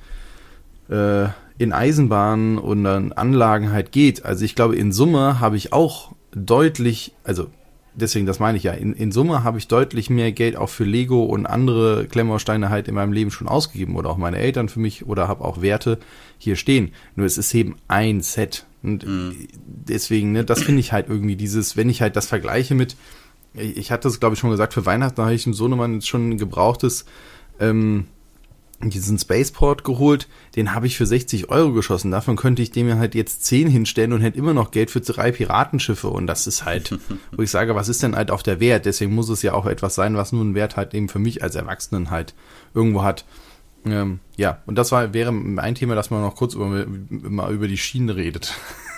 äh, 0.89 1.27
in 1.59 1.73
Eisenbahnen 1.73 2.59
und 2.59 2.87
Anlagen 2.87 3.71
halt 3.71 3.93
geht. 3.93 4.25
Also 4.25 4.45
ich 4.45 4.55
glaube, 4.55 4.77
in 4.77 4.93
Summe 4.93 5.41
habe 5.41 5.57
ich 5.57 5.73
auch 5.73 6.13
deutlich, 6.33 7.13
also 7.23 7.49
deswegen, 7.95 8.27
das 8.27 8.39
meine 8.39 8.57
ich 8.57 8.65
ja, 8.65 8.73
in, 8.73 8.93
in 8.95 9.13
Summe 9.13 9.45
habe 9.45 9.59
ich 9.59 9.69
deutlich 9.69 10.11
mehr 10.11 10.33
Geld 10.33 10.57
auch 10.57 10.69
für 10.69 10.85
Lego 10.85 11.25
und 11.25 11.47
andere 11.47 12.07
Klemmbausteine 12.07 12.71
halt 12.71 12.89
in 12.89 12.95
meinem 12.95 13.13
Leben 13.13 13.31
schon 13.31 13.49
ausgegeben 13.49 13.97
oder 13.97 14.11
auch 14.11 14.17
meine 14.17 14.39
Eltern 14.39 14.69
für 14.69 14.81
mich 14.81 15.07
oder 15.07 15.29
habe 15.29 15.45
auch 15.45 15.61
Werte 15.63 15.99
hier 16.39 16.57
stehen. 16.57 16.93
Nur 17.17 17.27
es 17.27 17.39
ist 17.39 17.53
eben 17.55 17.77
ein 17.89 18.21
Set. 18.21 18.65
Und 18.83 19.07
mm. 19.07 19.33
deswegen, 19.67 20.33
ne, 20.33 20.45
das 20.45 20.63
finde 20.63 20.81
ich 20.81 20.93
halt 20.93 21.09
irgendwie 21.09 21.37
dieses, 21.37 21.77
wenn 21.77 21.91
ich 21.91 22.01
halt 22.01 22.17
das 22.17 22.27
vergleiche 22.27 22.75
mit, 22.75 22.97
ich 23.55 23.91
hatte 23.91 24.09
es, 24.09 24.21
glaube 24.21 24.35
ich, 24.35 24.41
schon 24.41 24.51
gesagt, 24.51 24.75
für 24.75 24.87
Weihnachten 24.87 25.21
habe 25.21 25.35
ich 25.35 25.45
dem 25.45 25.55
Sohnemann 25.55 25.95
jetzt 25.95 26.09
schon 26.09 26.31
ein 26.31 26.39
gebrauchtes, 26.39 27.05
ähm, 27.59 28.07
diesen 28.83 29.19
Spaceport 29.19 29.85
geholt, 29.85 30.27
den 30.57 30.75
habe 30.75 30.87
ich 30.87 30.97
für 30.97 31.05
60 31.05 31.51
Euro 31.51 31.73
geschossen. 31.73 32.11
Davon 32.11 32.37
könnte 32.37 32.63
ich 32.63 32.71
dem 32.71 32.89
ja 32.89 32.97
halt 32.97 33.15
jetzt 33.15 33.45
10 33.45 33.69
hinstellen 33.69 34.15
und 34.15 34.23
hätte 34.23 34.39
immer 34.39 34.55
noch 34.55 34.71
Geld 34.71 34.91
für 34.91 35.01
drei 35.01 35.33
Piratenschiffe. 35.33 36.09
Und 36.09 36.27
das 36.27 36.47
ist 36.47 36.65
halt, 36.65 36.99
wo 37.33 37.43
ich 37.43 37.51
sage, 37.51 37.75
was 37.75 37.91
ist 37.91 38.03
denn 38.03 38.17
halt 38.17 38.31
auch 38.31 38.43
der 38.43 38.59
Wert? 38.59 38.87
Deswegen 38.87 39.15
muss 39.15 39.29
es 39.29 39.43
ja 39.43 39.53
auch 39.53 39.67
etwas 39.67 39.95
sein, 39.95 40.17
was 40.17 40.33
nur 40.33 40.41
einen 40.41 40.55
Wert 40.55 40.77
halt 40.77 40.95
eben 40.95 41.11
für 41.11 41.19
mich 41.19 41.43
als 41.43 41.57
Erwachsenen 41.57 42.11
halt 42.11 42.35
irgendwo 42.73 43.03
hat. 43.03 43.27
Ähm, 43.85 44.21
ja, 44.37 44.63
und 44.67 44.77
das 44.77 44.93
war, 44.93 45.13
wäre 45.13 45.31
ein 45.31 45.75
Thema, 45.75 45.95
dass 45.95 46.11
man 46.11 46.23
noch 46.23 46.37
kurz 46.37 46.55
über, 46.55 46.87
mal 47.09 47.53
über 47.53 47.69
die 47.69 47.79
Schienen 47.79 48.11
redet. 48.11 48.55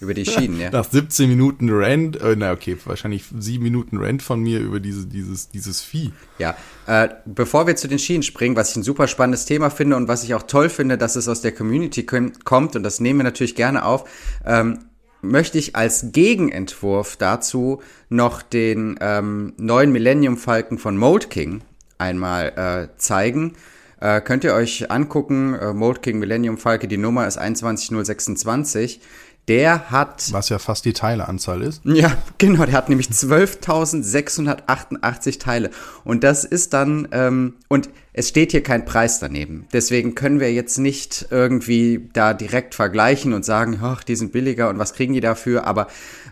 Über 0.00 0.14
die 0.14 0.24
Schienen, 0.24 0.60
ja. 0.60 0.70
Nach 0.70 0.84
17 0.84 1.28
Minuten 1.28 1.68
Rant, 1.70 2.20
äh, 2.20 2.34
na 2.36 2.52
okay, 2.52 2.76
wahrscheinlich 2.84 3.24
sieben 3.38 3.64
Minuten 3.64 3.98
Rant 3.98 4.22
von 4.22 4.40
mir 4.40 4.60
über 4.60 4.80
diese, 4.80 5.06
dieses, 5.06 5.48
dieses 5.48 5.80
Vieh. 5.80 6.12
Ja, 6.38 6.56
äh, 6.86 7.08
bevor 7.24 7.66
wir 7.66 7.76
zu 7.76 7.88
den 7.88 7.98
Schienen 7.98 8.22
springen, 8.22 8.56
was 8.56 8.70
ich 8.70 8.76
ein 8.76 8.82
super 8.82 9.06
spannendes 9.08 9.44
Thema 9.44 9.70
finde 9.70 9.96
und 9.96 10.08
was 10.08 10.24
ich 10.24 10.34
auch 10.34 10.42
toll 10.42 10.68
finde, 10.68 10.98
dass 10.98 11.16
es 11.16 11.28
aus 11.28 11.40
der 11.40 11.52
Community 11.52 12.04
kommt 12.04 12.76
und 12.76 12.82
das 12.82 13.00
nehmen 13.00 13.20
wir 13.20 13.24
natürlich 13.24 13.54
gerne 13.54 13.84
auf, 13.84 14.08
ähm, 14.44 14.80
möchte 15.22 15.58
ich 15.58 15.74
als 15.74 16.12
Gegenentwurf 16.12 17.16
dazu 17.16 17.80
noch 18.08 18.42
den 18.42 18.96
ähm, 19.00 19.54
neuen 19.56 19.92
Millennium 19.92 20.36
Falken 20.36 20.78
von 20.78 20.96
Mold 20.96 21.30
King 21.30 21.62
einmal 21.98 22.90
äh, 22.94 22.98
zeigen. 22.98 23.54
Äh, 24.00 24.20
könnt 24.20 24.44
ihr 24.44 24.54
euch 24.54 24.90
angucken, 24.90 25.54
äh, 25.54 25.72
Mold 25.72 26.02
King 26.02 26.18
Millennium 26.18 26.58
Falke, 26.58 26.88
die 26.88 26.98
Nummer 26.98 27.26
ist 27.26 27.38
21026. 27.38 29.00
Der 29.48 29.90
hat. 29.90 30.32
Was 30.32 30.48
ja 30.48 30.58
fast 30.58 30.86
die 30.86 30.94
Teileanzahl 30.94 31.62
ist. 31.62 31.82
Ja, 31.84 32.16
genau. 32.38 32.64
Der 32.64 32.74
hat 32.74 32.88
nämlich 32.88 33.08
12.688 33.08 35.38
Teile. 35.38 35.70
Und 36.04 36.24
das 36.24 36.44
ist 36.44 36.72
dann, 36.72 37.08
ähm, 37.12 37.54
und 37.68 37.90
es 38.14 38.28
steht 38.28 38.52
hier 38.52 38.62
kein 38.62 38.84
Preis 38.84 39.18
daneben. 39.18 39.66
Deswegen 39.72 40.14
können 40.14 40.40
wir 40.40 40.52
jetzt 40.52 40.78
nicht 40.78 41.26
irgendwie 41.30 42.08
da 42.12 42.32
direkt 42.32 42.74
vergleichen 42.74 43.34
und 43.34 43.44
sagen, 43.44 43.80
ach, 43.82 44.04
die 44.04 44.16
sind 44.16 44.32
billiger 44.32 44.70
und 44.70 44.78
was 44.78 44.94
kriegen 44.94 45.12
die 45.12 45.20
dafür. 45.20 45.66
Aber 45.66 45.88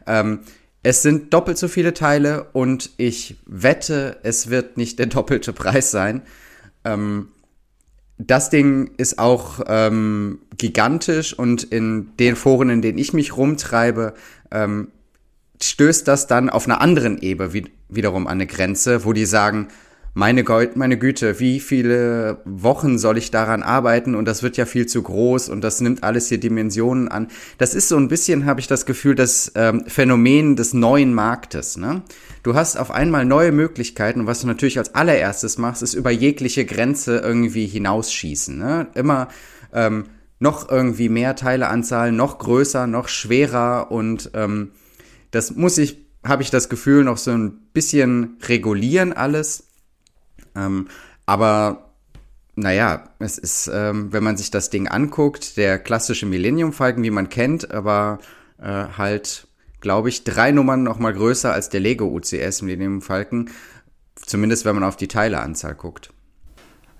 ähm, 0.07 0.41
es 0.83 1.03
sind 1.03 1.35
doppelt 1.35 1.59
so 1.59 1.69
viele 1.69 1.95
Teile 1.95 2.49
und 2.53 2.91
ich 2.97 3.37
wette, 3.47 4.19
es 4.23 4.49
wird 4.49 4.77
nicht 4.77 4.99
der 4.99 5.07
doppelte 5.07 5.53
Preis 5.53 5.91
sein. 5.91 6.23
Ähm, 6.85 7.29
das 8.27 8.51
Ding 8.51 8.91
ist 8.97 9.19
auch 9.19 9.61
ähm, 9.67 10.41
gigantisch 10.59 11.37
und 11.39 11.65
in 11.65 12.17
den 12.19 12.37
Foren, 12.37 12.71
in 12.71 12.83
denen 12.83 12.99
ich 12.99 13.13
mich 13.13 13.37
rumtreibe, 13.37 14.15
ähm, 14.51 14.89
stößt 15.63 16.07
das 16.07 16.27
dann 16.27 16.51
auf 16.51 16.67
einer 16.67 16.81
anderen 16.81 17.19
Ebene 17.19 17.53
wie, 17.53 17.65
wiederum 17.89 18.27
an 18.27 18.35
eine 18.35 18.47
Grenze, 18.47 19.05
wo 19.05 19.13
die 19.13 19.27
sagen, 19.27 19.69
meine, 20.15 20.45
meine 20.75 20.99
Güte, 20.99 21.41
wie 21.41 21.59
viele 21.59 22.43
Wochen 22.45 22.99
soll 22.99 23.17
ich 23.17 23.31
daran 23.31 23.63
arbeiten 23.63 24.15
und 24.15 24.27
das 24.27 24.43
wird 24.43 24.59
ja 24.59 24.67
viel 24.67 24.87
zu 24.87 25.03
groß 25.03 25.49
und 25.49 25.63
das 25.65 25.81
nimmt 25.81 26.03
alles 26.03 26.29
hier 26.29 26.39
Dimensionen 26.39 27.09
an. 27.09 27.29
Das 27.57 27.75
ist 27.75 27.89
so 27.89 27.97
ein 27.97 28.09
bisschen, 28.09 28.45
habe 28.45 28.61
ich 28.61 28.67
das 28.67 28.85
Gefühl, 28.85 29.15
das 29.15 29.53
ähm, 29.55 29.85
Phänomen 29.87 30.55
des 30.55 30.75
neuen 30.75 31.15
Marktes. 31.15 31.79
Ne? 31.79 32.03
Du 32.43 32.55
hast 32.55 32.77
auf 32.77 32.91
einmal 32.91 33.25
neue 33.25 33.53
Möglichkeiten 33.53 34.21
und 34.21 34.27
was 34.27 34.43
du 34.43 34.47
natürlich 34.47 34.79
als 34.79 34.95
allererstes 34.95 35.57
machst, 35.57 35.83
ist 35.83 35.95
über 35.95 36.11
jegliche 36.11 36.67
Grenze 36.67 37.19
irgendwie 37.19 37.67
hinausschießen. 37.67 38.59
Ne? 38.59 38.89
Immer 38.95 39.29
ähm, 39.73 40.05
noch 40.39 40.71
irgendwie 40.71 41.09
mehr 41.09 41.37
Teileanzahl, 41.37 42.13
noch 42.13 42.39
größer, 42.39 42.87
noch 42.87 43.09
schwerer 43.09 43.91
und 43.91 44.31
ähm, 44.35 44.73
das 45.31 45.55
muss 45.55 45.79
ich, 45.79 46.05
habe 46.23 46.43
ich 46.43 46.51
das 46.51 46.69
Gefühl, 46.69 47.05
noch 47.05 47.17
so 47.17 47.31
ein 47.31 47.71
bisschen 47.73 48.37
regulieren 48.47 49.15
alles 49.15 49.72
ähm, 50.57 50.89
aber 51.27 51.93
naja, 52.55 53.05
es 53.19 53.39
ist, 53.39 53.71
ähm, 53.73 54.13
wenn 54.13 54.23
man 54.23 54.37
sich 54.37 54.51
das 54.51 54.71
Ding 54.71 54.89
anguckt, 54.89 55.57
der 55.57 55.79
klassische 55.79 56.27
Millennium-Falken, 56.27 57.03
wie 57.03 57.11
man 57.11 57.29
kennt, 57.29 57.71
aber 57.71 58.19
äh, 58.61 58.85
halt, 58.97 59.47
glaube 59.81 60.11
ich, 60.11 60.25
drei 60.25 60.53
Nummern 60.53 60.83
noch 60.83 60.99
mal 60.99 61.15
größer 61.15 61.53
als 61.53 61.71
der 61.71 61.81
Lego 61.81 62.07
UCS 62.07 62.63
Millennium-Falken. 62.63 63.51
Zumindest, 64.17 64.65
wenn 64.65 64.75
man 64.75 64.85
auf 64.85 64.97
die 64.97 65.09
Teileanzahl 65.09 65.75
guckt. 65.75 66.11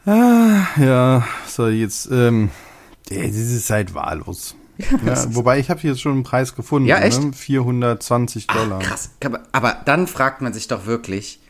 Ah, 0.07 0.67
ja, 0.77 1.25
so 1.47 1.69
jetzt, 1.69 2.09
ähm, 2.11 2.51
das 3.09 3.37
ist 3.37 3.71
halt 3.71 3.95
wahllos. 3.95 4.57
Ja, 4.79 5.27
wobei 5.35 5.59
ich 5.59 5.71
habe 5.71 5.81
hier 5.81 5.91
jetzt 5.91 6.01
schon 6.01 6.13
einen 6.13 6.23
Preis 6.23 6.57
gefunden. 6.57 6.89
Ja, 6.89 6.99
echt? 6.99 7.23
Ne? 7.23 7.33
420 7.33 8.47
Dollar. 8.47 8.81
Ach, 8.83 8.89
krass. 8.89 9.11
Aber 9.53 9.77
dann 9.85 10.07
fragt 10.07 10.41
man 10.41 10.53
sich 10.53 10.67
doch 10.67 10.87
wirklich, 10.87 11.42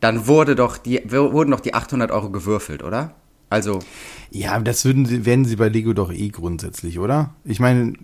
dann 0.00 0.26
wurde 0.26 0.54
doch 0.54 0.76
die, 0.76 1.02
wurden 1.10 1.50
doch 1.50 1.60
die 1.60 1.74
800 1.74 2.10
Euro 2.10 2.30
gewürfelt, 2.30 2.82
oder? 2.82 3.14
Also. 3.48 3.78
Ja, 4.30 4.58
das 4.58 4.84
würden 4.84 5.06
sie, 5.06 5.24
werden 5.24 5.44
sie 5.44 5.56
bei 5.56 5.68
Lego 5.68 5.92
doch 5.92 6.12
eh 6.12 6.28
grundsätzlich, 6.28 6.98
oder? 6.98 7.34
Ich 7.44 7.60
meine, 7.60 7.94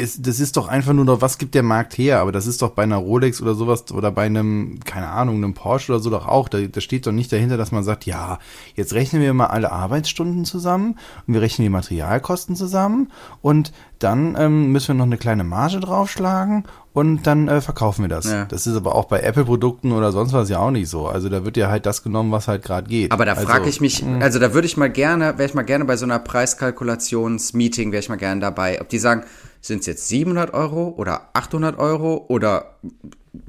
das, 0.00 0.20
das 0.20 0.40
ist 0.40 0.56
doch 0.56 0.68
einfach 0.68 0.92
nur 0.92 1.04
noch, 1.04 1.20
was 1.20 1.38
gibt 1.38 1.54
der 1.54 1.62
Markt 1.62 1.96
her? 1.98 2.20
Aber 2.20 2.32
das 2.32 2.46
ist 2.46 2.62
doch 2.62 2.70
bei 2.70 2.82
einer 2.82 2.96
Rolex 2.96 3.40
oder 3.40 3.54
sowas 3.54 3.90
oder 3.92 4.10
bei 4.10 4.24
einem, 4.24 4.80
keine 4.84 5.08
Ahnung, 5.08 5.36
einem 5.36 5.54
Porsche 5.54 5.92
oder 5.92 6.00
so 6.00 6.10
doch 6.10 6.26
auch. 6.26 6.48
Da, 6.48 6.60
da 6.60 6.80
steht 6.80 7.06
doch 7.06 7.12
nicht 7.12 7.32
dahinter, 7.32 7.56
dass 7.56 7.72
man 7.72 7.84
sagt, 7.84 8.06
ja, 8.06 8.38
jetzt 8.74 8.94
rechnen 8.94 9.22
wir 9.22 9.34
mal 9.34 9.46
alle 9.46 9.72
Arbeitsstunden 9.72 10.44
zusammen 10.44 10.98
und 11.26 11.34
wir 11.34 11.40
rechnen 11.40 11.64
die 11.64 11.70
Materialkosten 11.70 12.56
zusammen 12.56 13.10
und 13.42 13.72
dann 13.98 14.34
ähm, 14.38 14.72
müssen 14.72 14.88
wir 14.88 14.94
noch 14.94 15.04
eine 15.04 15.18
kleine 15.18 15.44
Marge 15.44 15.78
draufschlagen 15.78 16.64
und 16.92 17.26
dann 17.26 17.48
äh, 17.48 17.60
verkaufen 17.60 18.02
wir 18.02 18.08
das. 18.08 18.24
Ja. 18.24 18.46
Das 18.46 18.66
ist 18.66 18.74
aber 18.74 18.94
auch 18.94 19.04
bei 19.04 19.20
Apple-Produkten 19.20 19.92
oder 19.92 20.10
sonst 20.10 20.32
was 20.32 20.48
ja 20.48 20.58
auch 20.58 20.70
nicht 20.70 20.88
so. 20.88 21.06
Also 21.06 21.28
da 21.28 21.44
wird 21.44 21.56
ja 21.56 21.68
halt 21.68 21.86
das 21.86 22.02
genommen, 22.02 22.32
was 22.32 22.48
halt 22.48 22.64
gerade 22.64 22.88
geht. 22.88 23.12
Aber 23.12 23.24
da 23.24 23.34
also, 23.34 23.46
frage 23.46 23.68
ich 23.68 23.80
mich, 23.80 24.04
also 24.20 24.38
da 24.38 24.54
würde 24.54 24.66
ich 24.66 24.76
mal 24.76 24.90
gerne, 24.90 25.38
wäre 25.38 25.44
ich 25.44 25.54
mal 25.54 25.62
gerne 25.62 25.84
bei 25.84 25.96
so 25.96 26.04
einer 26.04 26.18
Preiskalkulationsmeeting, 26.18 27.92
wäre 27.92 28.00
ich 28.00 28.08
mal 28.08 28.16
gerne 28.16 28.40
dabei, 28.40 28.80
ob 28.80 28.88
die 28.88 28.98
sagen, 28.98 29.24
sind 29.60 29.80
es 29.80 29.86
jetzt 29.86 30.08
700 30.08 30.54
Euro 30.54 30.94
oder 30.96 31.30
800 31.34 31.78
Euro 31.78 32.24
oder 32.28 32.76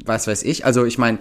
was 0.06 0.28
weiß 0.28 0.43
ich. 0.43 0.65
Also 0.65 0.86
ich 0.86 0.97
meine, 0.97 1.19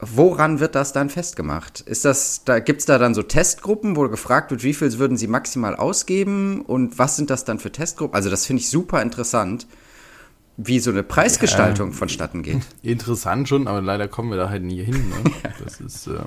woran 0.00 0.60
wird 0.60 0.74
das 0.74 0.92
dann 0.92 1.08
festgemacht? 1.08 1.80
Ist 1.80 2.04
das, 2.04 2.44
da 2.44 2.58
gibt's 2.58 2.84
da 2.84 2.98
dann 2.98 3.14
so 3.14 3.22
Testgruppen, 3.22 3.96
wo 3.96 4.08
gefragt 4.08 4.50
wird, 4.50 4.64
wie 4.64 4.74
viel 4.74 4.98
würden 4.98 5.16
sie 5.16 5.28
maximal 5.28 5.76
ausgeben 5.76 6.62
und 6.62 6.98
was 6.98 7.16
sind 7.16 7.30
das 7.30 7.44
dann 7.44 7.58
für 7.58 7.70
Testgruppen? 7.70 8.14
Also 8.14 8.28
das 8.28 8.44
finde 8.44 8.60
ich 8.60 8.68
super 8.68 9.00
interessant 9.00 9.66
wie 10.56 10.80
so 10.80 10.90
eine 10.90 11.02
Preisgestaltung 11.02 11.90
ja, 11.90 11.96
vonstatten 11.96 12.42
geht. 12.42 12.60
Interessant 12.82 13.48
schon, 13.48 13.66
aber 13.66 13.80
leider 13.80 14.06
kommen 14.06 14.30
wir 14.30 14.36
da 14.36 14.50
halt 14.50 14.62
nie 14.62 14.82
hin. 14.82 15.08
Ne? 15.08 15.30
Das 15.64 15.80
ist, 15.80 16.08
äh, 16.08 16.18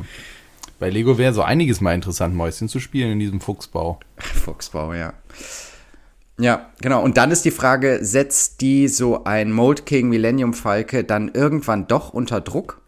bei 0.80 0.90
Lego 0.90 1.18
wäre 1.18 1.34
so 1.34 1.42
einiges 1.42 1.82
mal 1.82 1.94
interessant, 1.94 2.36
Mäuschen 2.36 2.70
zu 2.70 2.80
spielen 2.80 3.12
in 3.12 3.20
diesem 3.20 3.40
Fuchsbau. 3.40 4.00
Fuchsbau, 4.18 4.94
ja. 4.94 5.14
Ja, 6.38 6.70
genau. 6.82 7.02
Und 7.02 7.18
dann 7.18 7.32
ist 7.32 7.46
die 7.46 7.52
Frage, 7.52 8.00
setzt 8.02 8.62
die 8.62 8.88
so 8.88 9.24
ein 9.24 9.52
Mold 9.52 9.86
King 9.86 10.10
Millennium 10.10 10.54
Falke 10.54 11.04
dann 11.04 11.32
irgendwann 11.34 11.88
doch 11.88 12.14
unter 12.14 12.42
Druck? 12.42 12.82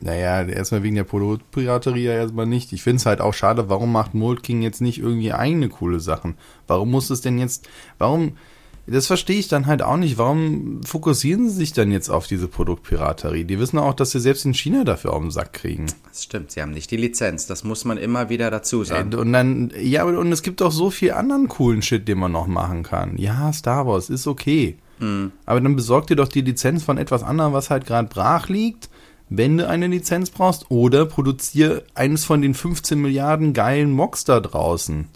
Naja, 0.00 0.42
erstmal 0.42 0.82
wegen 0.82 0.96
der 0.96 1.04
Pilotpiraterie 1.04 2.04
ja 2.04 2.12
erstmal 2.14 2.46
nicht. 2.46 2.72
Ich 2.72 2.82
finde 2.82 2.96
es 2.96 3.06
halt 3.06 3.20
auch 3.20 3.34
schade, 3.34 3.68
warum 3.68 3.92
macht 3.92 4.14
Mold 4.14 4.42
King 4.42 4.62
jetzt 4.62 4.80
nicht 4.80 4.98
irgendwie 4.98 5.32
eigene 5.32 5.68
coole 5.68 6.00
Sachen? 6.00 6.36
Warum 6.66 6.90
muss 6.90 7.10
es 7.10 7.20
denn 7.20 7.38
jetzt, 7.38 7.68
warum, 7.98 8.36
das 8.86 9.06
verstehe 9.06 9.38
ich 9.38 9.48
dann 9.48 9.66
halt 9.66 9.82
auch 9.82 9.96
nicht. 9.96 10.18
Warum 10.18 10.82
fokussieren 10.82 11.48
sie 11.48 11.56
sich 11.56 11.72
dann 11.72 11.90
jetzt 11.90 12.10
auf 12.10 12.26
diese 12.26 12.48
Produktpiraterie? 12.48 13.44
Die 13.44 13.58
wissen 13.58 13.78
auch, 13.78 13.94
dass 13.94 14.10
sie 14.10 14.20
selbst 14.20 14.44
in 14.44 14.52
China 14.52 14.84
dafür 14.84 15.14
auf 15.14 15.22
den 15.22 15.30
Sack 15.30 15.54
kriegen. 15.54 15.86
Das 16.08 16.24
stimmt, 16.24 16.50
sie 16.50 16.60
haben 16.60 16.72
nicht 16.72 16.90
die 16.90 16.98
Lizenz. 16.98 17.46
Das 17.46 17.64
muss 17.64 17.84
man 17.84 17.96
immer 17.96 18.28
wieder 18.28 18.50
dazu 18.50 18.84
sagen. 18.84 19.14
Und 19.14 19.32
dann, 19.32 19.72
ja, 19.80 20.04
und 20.04 20.32
es 20.32 20.42
gibt 20.42 20.60
auch 20.60 20.72
so 20.72 20.90
viel 20.90 21.12
anderen 21.12 21.48
coolen 21.48 21.80
Shit, 21.80 22.06
den 22.06 22.18
man 22.18 22.32
noch 22.32 22.46
machen 22.46 22.82
kann. 22.82 23.16
Ja, 23.16 23.52
Star 23.52 23.86
Wars 23.86 24.10
ist 24.10 24.26
okay. 24.26 24.76
Mhm. 24.98 25.32
Aber 25.46 25.60
dann 25.60 25.76
besorg 25.76 26.06
dir 26.06 26.16
doch 26.16 26.28
die 26.28 26.42
Lizenz 26.42 26.84
von 26.84 26.98
etwas 26.98 27.22
anderem, 27.22 27.54
was 27.54 27.70
halt 27.70 27.86
gerade 27.86 28.08
brach 28.08 28.48
liegt, 28.48 28.90
wenn 29.30 29.56
du 29.56 29.66
eine 29.66 29.86
Lizenz 29.86 30.28
brauchst, 30.28 30.70
oder 30.70 31.06
produziere 31.06 31.84
eines 31.94 32.24
von 32.24 32.42
den 32.42 32.52
15 32.52 33.00
Milliarden 33.00 33.54
geilen 33.54 33.90
Mocks 33.90 34.24
da 34.24 34.40
draußen. 34.40 35.08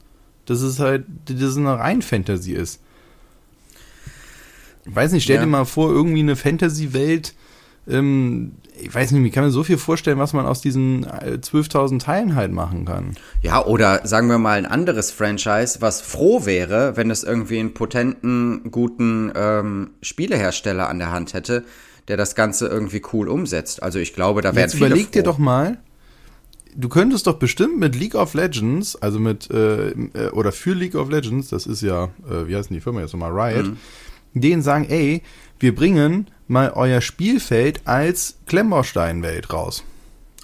Das 0.47 0.63
ist 0.63 0.81
halt, 0.81 1.05
das 1.27 1.57
eine 1.59 1.79
rein 1.79 2.01
Fantasy 2.01 2.53
ist. 2.53 2.81
Ich 4.89 4.97
weiß 4.97 5.13
nicht, 5.13 5.25
stell 5.25 5.37
ja. 5.37 5.43
dir 5.43 5.49
mal 5.49 5.65
vor, 5.65 5.91
irgendwie 5.91 6.21
eine 6.21 6.37
Fantasy-Welt, 6.37 7.35
ähm, 7.89 8.53
ich 8.81 8.95
weiß 8.95 9.11
nicht, 9.11 9.25
wie 9.25 9.31
kann 9.31 9.43
man 9.43 9.51
so 9.51 9.65
viel 9.65 9.79
vorstellen, 9.79 10.19
was 10.19 10.33
man 10.33 10.47
aus 10.47 10.61
diesen 10.61 11.05
12.000 11.07 11.95
äh, 11.95 11.99
Teilen 11.99 12.35
halt 12.37 12.53
machen 12.53 12.85
kann. 12.85 13.17
Ja, 13.43 13.65
oder 13.65 14.07
sagen 14.07 14.29
wir 14.29 14.39
mal 14.39 14.59
ein 14.59 14.67
anderes 14.67 15.11
Franchise, 15.11 15.81
was 15.81 16.01
froh 16.01 16.47
wäre, 16.47 16.97
wenn 16.97 17.11
es 17.11 17.25
irgendwie 17.25 17.59
einen 17.59 17.75
potenten, 17.75 18.71
guten 18.71 19.33
ähm, 19.35 19.91
Spielehersteller 20.03 20.89
an 20.89 20.99
der 20.99 21.11
Hand 21.11 21.35
hätte, 21.35 21.65
der 22.07 22.17
das 22.17 22.35
Ganze 22.35 22.69
irgendwie 22.69 23.03
cool 23.13 23.29
umsetzt. 23.29 23.83
Also 23.83 23.99
ich 23.99 24.15
glaube, 24.15 24.43
da 24.43 24.55
wären 24.55 24.71
viele 24.71 24.87
überleg 24.87 25.07
froh. 25.07 25.13
dir 25.13 25.23
doch 25.25 25.39
mal, 25.39 25.79
du 26.77 26.89
könntest 26.89 27.27
doch 27.27 27.39
bestimmt 27.39 27.79
mit 27.79 27.97
League 27.97 28.15
of 28.15 28.35
Legends, 28.35 28.95
also 28.97 29.19
mit, 29.19 29.51
äh, 29.51 29.89
äh 29.89 30.31
oder 30.33 30.53
für 30.53 30.75
League 30.75 30.95
of 30.95 31.11
Legends, 31.11 31.49
das 31.49 31.67
ist 31.67 31.83
ja, 31.83 32.05
äh, 32.31 32.47
wie 32.47 32.55
heißt 32.55 32.71
denn 32.71 32.77
die 32.77 32.81
Firma 32.81 33.01
jetzt 33.01 33.13
nochmal, 33.13 33.33
Riot, 33.33 33.67
mhm 33.67 33.77
denen 34.35 34.63
sagen, 34.63 34.87
ey, 34.89 35.23
wir 35.59 35.75
bringen 35.75 36.31
mal 36.47 36.73
euer 36.75 37.01
Spielfeld 37.01 37.87
als 37.87 38.39
Klemmbausteinwelt 38.47 39.53
raus. 39.53 39.85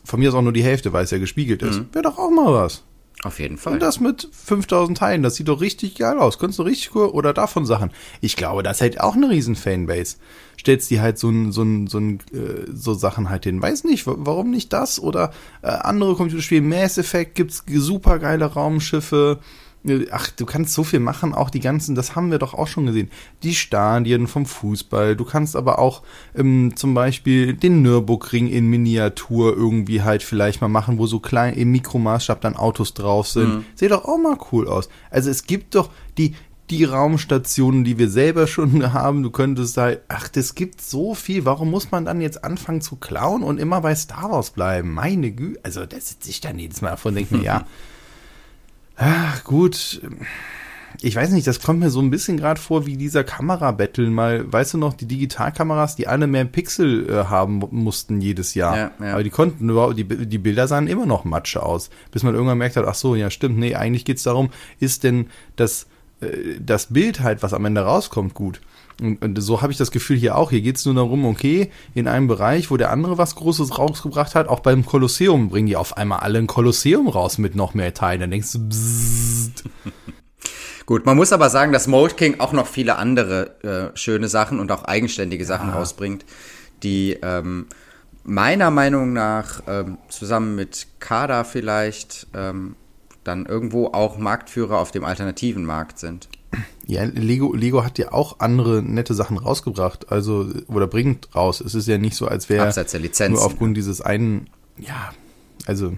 Von 0.04 0.20
mir 0.20 0.28
ist 0.28 0.34
auch 0.34 0.42
nur 0.42 0.52
die 0.52 0.64
Hälfte, 0.64 0.92
weil 0.92 1.04
es 1.04 1.10
ja 1.10 1.18
gespiegelt 1.18 1.62
ist. 1.62 1.78
Mhm. 1.78 1.88
Wäre 1.92 2.02
doch 2.02 2.18
auch 2.18 2.30
mal 2.30 2.52
was. 2.52 2.84
Auf 3.22 3.40
jeden 3.40 3.56
Fall. 3.56 3.74
Und 3.74 3.80
das 3.82 4.00
mit 4.00 4.28
5000 4.32 4.98
Teilen, 4.98 5.22
das 5.22 5.36
sieht 5.36 5.48
doch 5.48 5.62
richtig 5.62 5.94
geil 5.94 6.18
aus. 6.18 6.38
Könntest 6.38 6.58
du 6.58 6.64
richtig 6.64 6.94
cool 6.94 7.06
oder 7.06 7.32
davon 7.32 7.64
Sachen. 7.64 7.90
Ich 8.20 8.36
glaube, 8.36 8.62
das 8.62 8.82
hält 8.82 9.00
auch 9.00 9.14
eine 9.14 9.30
riesen 9.30 9.54
Fanbase. 9.54 10.16
Stellst 10.60 10.90
die 10.90 11.00
halt 11.00 11.18
so 11.18 11.30
ein, 11.30 11.50
so 11.50 11.62
ein, 11.62 11.86
so 11.86 11.98
ein, 11.98 12.18
äh, 12.32 12.70
so 12.70 12.92
Sachen 12.92 13.30
halt 13.30 13.44
hin. 13.44 13.62
Weiß 13.62 13.84
nicht, 13.84 14.04
warum 14.06 14.50
nicht 14.50 14.74
das 14.74 15.00
oder 15.00 15.32
äh, 15.62 15.68
andere 15.68 16.16
Computerspiele. 16.16 16.60
Mass 16.60 16.98
Effect 16.98 17.34
gibt's 17.34 17.64
super 17.66 18.18
geile 18.18 18.44
Raumschiffe. 18.44 19.38
Ach, 20.10 20.30
du 20.30 20.46
kannst 20.46 20.72
so 20.72 20.82
viel 20.82 21.00
machen, 21.00 21.34
auch 21.34 21.50
die 21.50 21.60
ganzen, 21.60 21.94
das 21.94 22.16
haben 22.16 22.30
wir 22.30 22.38
doch 22.38 22.54
auch 22.54 22.66
schon 22.66 22.86
gesehen. 22.86 23.10
Die 23.42 23.54
Stadien 23.54 24.26
vom 24.26 24.46
Fußball. 24.46 25.14
Du 25.14 25.24
kannst 25.24 25.56
aber 25.56 25.78
auch 25.78 26.02
ähm, 26.34 26.72
zum 26.74 26.94
Beispiel 26.94 27.52
den 27.52 27.82
Nürburgring 27.82 28.48
in 28.48 28.66
Miniatur 28.68 29.54
irgendwie 29.54 30.02
halt 30.02 30.22
vielleicht 30.22 30.62
mal 30.62 30.68
machen, 30.68 30.98
wo 30.98 31.06
so 31.06 31.20
klein 31.20 31.54
im 31.54 31.70
Mikromaßstab 31.72 32.40
dann 32.40 32.56
Autos 32.56 32.94
drauf 32.94 33.28
sind. 33.28 33.54
Mhm. 33.56 33.64
Sieht 33.74 33.90
doch 33.90 34.06
auch 34.06 34.18
mal 34.18 34.38
cool 34.52 34.68
aus. 34.68 34.88
Also 35.10 35.28
es 35.28 35.44
gibt 35.44 35.74
doch 35.74 35.90
die, 36.16 36.34
die 36.70 36.84
Raumstationen, 36.84 37.84
die 37.84 37.98
wir 37.98 38.08
selber 38.08 38.46
schon 38.46 38.92
haben. 38.92 39.22
Du 39.22 39.30
könntest 39.30 39.76
halt, 39.76 40.00
ach, 40.08 40.28
das 40.28 40.54
gibt 40.54 40.80
so 40.80 41.14
viel. 41.14 41.44
Warum 41.44 41.70
muss 41.70 41.90
man 41.90 42.06
dann 42.06 42.20
jetzt 42.22 42.42
anfangen 42.42 42.80
zu 42.80 42.96
klauen 42.96 43.42
und 43.42 43.60
immer 43.60 43.82
bei 43.82 43.94
Star 43.94 44.30
Wars 44.30 44.50
bleiben? 44.50 44.92
Meine 44.94 45.30
Güte. 45.30 45.60
Also, 45.62 45.84
da 45.84 46.00
sitze 46.00 46.30
ich 46.30 46.40
dann 46.40 46.58
jedes 46.58 46.80
Mal 46.80 46.90
davon 46.90 47.10
und 47.10 47.16
denke 47.16 47.36
mir, 47.36 47.44
ja. 47.44 47.66
Ach, 48.96 49.44
gut. 49.44 50.00
Ich 51.00 51.16
weiß 51.16 51.32
nicht, 51.32 51.46
das 51.46 51.60
kommt 51.60 51.80
mir 51.80 51.90
so 51.90 52.00
ein 52.00 52.10
bisschen 52.10 52.36
gerade 52.36 52.60
vor 52.60 52.86
wie 52.86 52.96
dieser 52.96 53.24
Kamera-Battle 53.24 54.08
mal, 54.10 54.50
weißt 54.50 54.74
du 54.74 54.78
noch, 54.78 54.94
die 54.94 55.06
Digitalkameras, 55.06 55.96
die 55.96 56.06
alle 56.06 56.26
mehr 56.26 56.44
Pixel 56.44 57.10
äh, 57.10 57.24
haben 57.24 57.62
mussten 57.72 58.20
jedes 58.20 58.54
Jahr. 58.54 58.76
Ja, 58.76 58.90
ja. 59.00 59.12
Aber 59.12 59.24
die 59.24 59.30
konnten 59.30 59.68
überhaupt, 59.68 59.98
die, 59.98 60.04
die 60.04 60.38
Bilder 60.38 60.68
sahen 60.68 60.86
immer 60.86 61.06
noch 61.06 61.24
Matsche 61.24 61.62
aus. 61.62 61.90
Bis 62.12 62.22
man 62.22 62.34
irgendwann 62.34 62.58
merkt 62.58 62.76
hat, 62.76 62.86
ach 62.86 62.94
so, 62.94 63.16
ja 63.16 63.30
stimmt, 63.30 63.58
nee, 63.58 63.74
eigentlich 63.74 64.04
geht's 64.04 64.22
darum, 64.22 64.50
ist 64.78 65.02
denn 65.02 65.26
das, 65.56 65.86
äh, 66.20 66.60
das 66.60 66.86
Bild 66.86 67.20
halt, 67.20 67.42
was 67.42 67.52
am 67.52 67.64
Ende 67.64 67.82
rauskommt, 67.82 68.34
gut. 68.34 68.60
Und, 69.00 69.22
und 69.22 69.40
so 69.40 69.62
habe 69.62 69.72
ich 69.72 69.78
das 69.78 69.90
Gefühl 69.90 70.16
hier 70.16 70.36
auch. 70.36 70.50
Hier 70.50 70.60
geht 70.60 70.76
es 70.76 70.84
nur 70.84 70.94
darum, 70.94 71.24
okay, 71.24 71.70
in 71.94 72.06
einem 72.06 72.28
Bereich, 72.28 72.70
wo 72.70 72.76
der 72.76 72.90
andere 72.90 73.18
was 73.18 73.34
Großes 73.34 73.78
rausgebracht 73.78 74.34
hat, 74.34 74.48
auch 74.48 74.60
beim 74.60 74.86
Kolosseum 74.86 75.48
bringen 75.48 75.66
die 75.66 75.76
auf 75.76 75.96
einmal 75.96 76.20
alle 76.20 76.38
ein 76.38 76.46
Kolosseum 76.46 77.08
raus 77.08 77.38
mit 77.38 77.54
noch 77.56 77.74
mehr 77.74 77.94
Teilen. 77.94 78.20
Dann 78.20 78.30
denkst 78.30 78.52
du, 78.52 78.68
bzzzt. 78.68 79.64
Gut, 80.86 81.06
man 81.06 81.16
muss 81.16 81.32
aber 81.32 81.48
sagen, 81.48 81.72
dass 81.72 81.86
Mold 81.86 82.16
King 82.18 82.40
auch 82.40 82.52
noch 82.52 82.66
viele 82.66 82.96
andere 82.96 83.92
äh, 83.94 83.96
schöne 83.96 84.28
Sachen 84.28 84.60
und 84.60 84.70
auch 84.70 84.84
eigenständige 84.84 85.46
Sachen 85.46 85.68
ja. 85.68 85.76
rausbringt, 85.76 86.26
die 86.82 87.18
ähm, 87.22 87.66
meiner 88.22 88.70
Meinung 88.70 89.14
nach 89.14 89.62
ähm, 89.66 89.98
zusammen 90.08 90.54
mit 90.54 90.86
Kada 91.00 91.44
vielleicht 91.44 92.26
ähm, 92.34 92.76
dann 93.24 93.46
irgendwo 93.46 93.88
auch 93.88 94.18
Marktführer 94.18 94.78
auf 94.78 94.90
dem 94.90 95.04
alternativen 95.04 95.64
Markt 95.64 95.98
sind. 95.98 96.28
Ja, 96.86 97.04
Lego, 97.04 97.54
Lego 97.54 97.84
hat 97.84 97.98
ja 97.98 98.12
auch 98.12 98.40
andere 98.40 98.82
nette 98.82 99.14
Sachen 99.14 99.38
rausgebracht, 99.38 100.12
also 100.12 100.48
oder 100.68 100.86
bringt 100.86 101.34
raus. 101.34 101.60
Es 101.60 101.74
ist 101.74 101.88
ja 101.88 101.98
nicht 101.98 102.16
so, 102.16 102.26
als 102.28 102.48
wäre 102.48 102.72
nur 103.30 103.42
aufgrund 103.42 103.76
dieses 103.76 104.00
einen, 104.00 104.48
ja, 104.76 105.12
also 105.66 105.94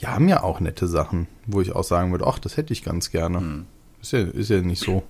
die 0.00 0.06
haben 0.06 0.28
ja 0.28 0.42
auch 0.42 0.60
nette 0.60 0.86
Sachen, 0.88 1.26
wo 1.46 1.60
ich 1.60 1.72
auch 1.72 1.84
sagen 1.84 2.10
würde, 2.10 2.26
ach, 2.26 2.38
das 2.38 2.56
hätte 2.56 2.72
ich 2.72 2.82
ganz 2.84 3.10
gerne. 3.10 3.38
Hm. 3.38 3.66
Ist 4.00 4.12
ja, 4.12 4.20
ist 4.20 4.48
ja 4.48 4.60
nicht 4.60 4.82
so, 4.82 5.02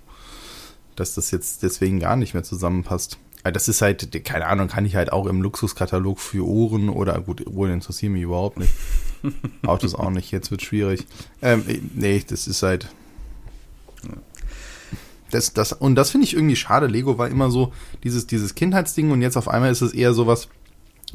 dass 0.97 1.15
das 1.15 1.31
jetzt 1.31 1.63
deswegen 1.63 2.01
gar 2.01 2.17
nicht 2.17 2.35
mehr 2.35 2.43
zusammenpasst. 2.43 3.19
Aber 3.43 3.53
das 3.53 3.69
ist 3.69 3.83
halt, 3.83 4.25
keine 4.25 4.47
Ahnung, 4.47 4.69
kann 4.69 4.85
ich 4.85 4.97
halt 4.97 5.13
auch 5.13 5.27
im 5.27 5.43
Luxuskatalog 5.43 6.19
für 6.19 6.47
Ohren 6.47 6.89
oder 6.89 7.21
gut, 7.21 7.47
Ohren 7.47 7.73
interessieren 7.73 8.13
mich 8.13 8.23
überhaupt 8.23 8.59
nicht. 8.59 8.73
Autos 9.67 9.95
auch 9.95 10.11
nicht, 10.11 10.31
jetzt 10.31 10.51
wird 10.51 10.63
schwierig. 10.63 11.07
Ähm, 11.41 11.65
nee, 11.95 12.23
das 12.27 12.47
ist 12.47 12.63
halt, 12.63 12.89
das, 15.31 15.53
das, 15.53 15.73
und 15.73 15.95
das 15.95 16.11
finde 16.11 16.27
ich 16.27 16.35
irgendwie 16.35 16.57
schade. 16.57 16.87
Lego 16.87 17.19
war 17.19 17.29
immer 17.29 17.51
so 17.51 17.73
dieses, 18.05 18.27
dieses 18.27 18.55
Kindheitsding 18.55 19.11
und 19.11 19.23
jetzt 19.23 19.37
auf 19.37 19.49
einmal 19.49 19.71
ist 19.71 19.83
es 19.83 19.93
eher 19.93 20.13
sowas, 20.13 20.49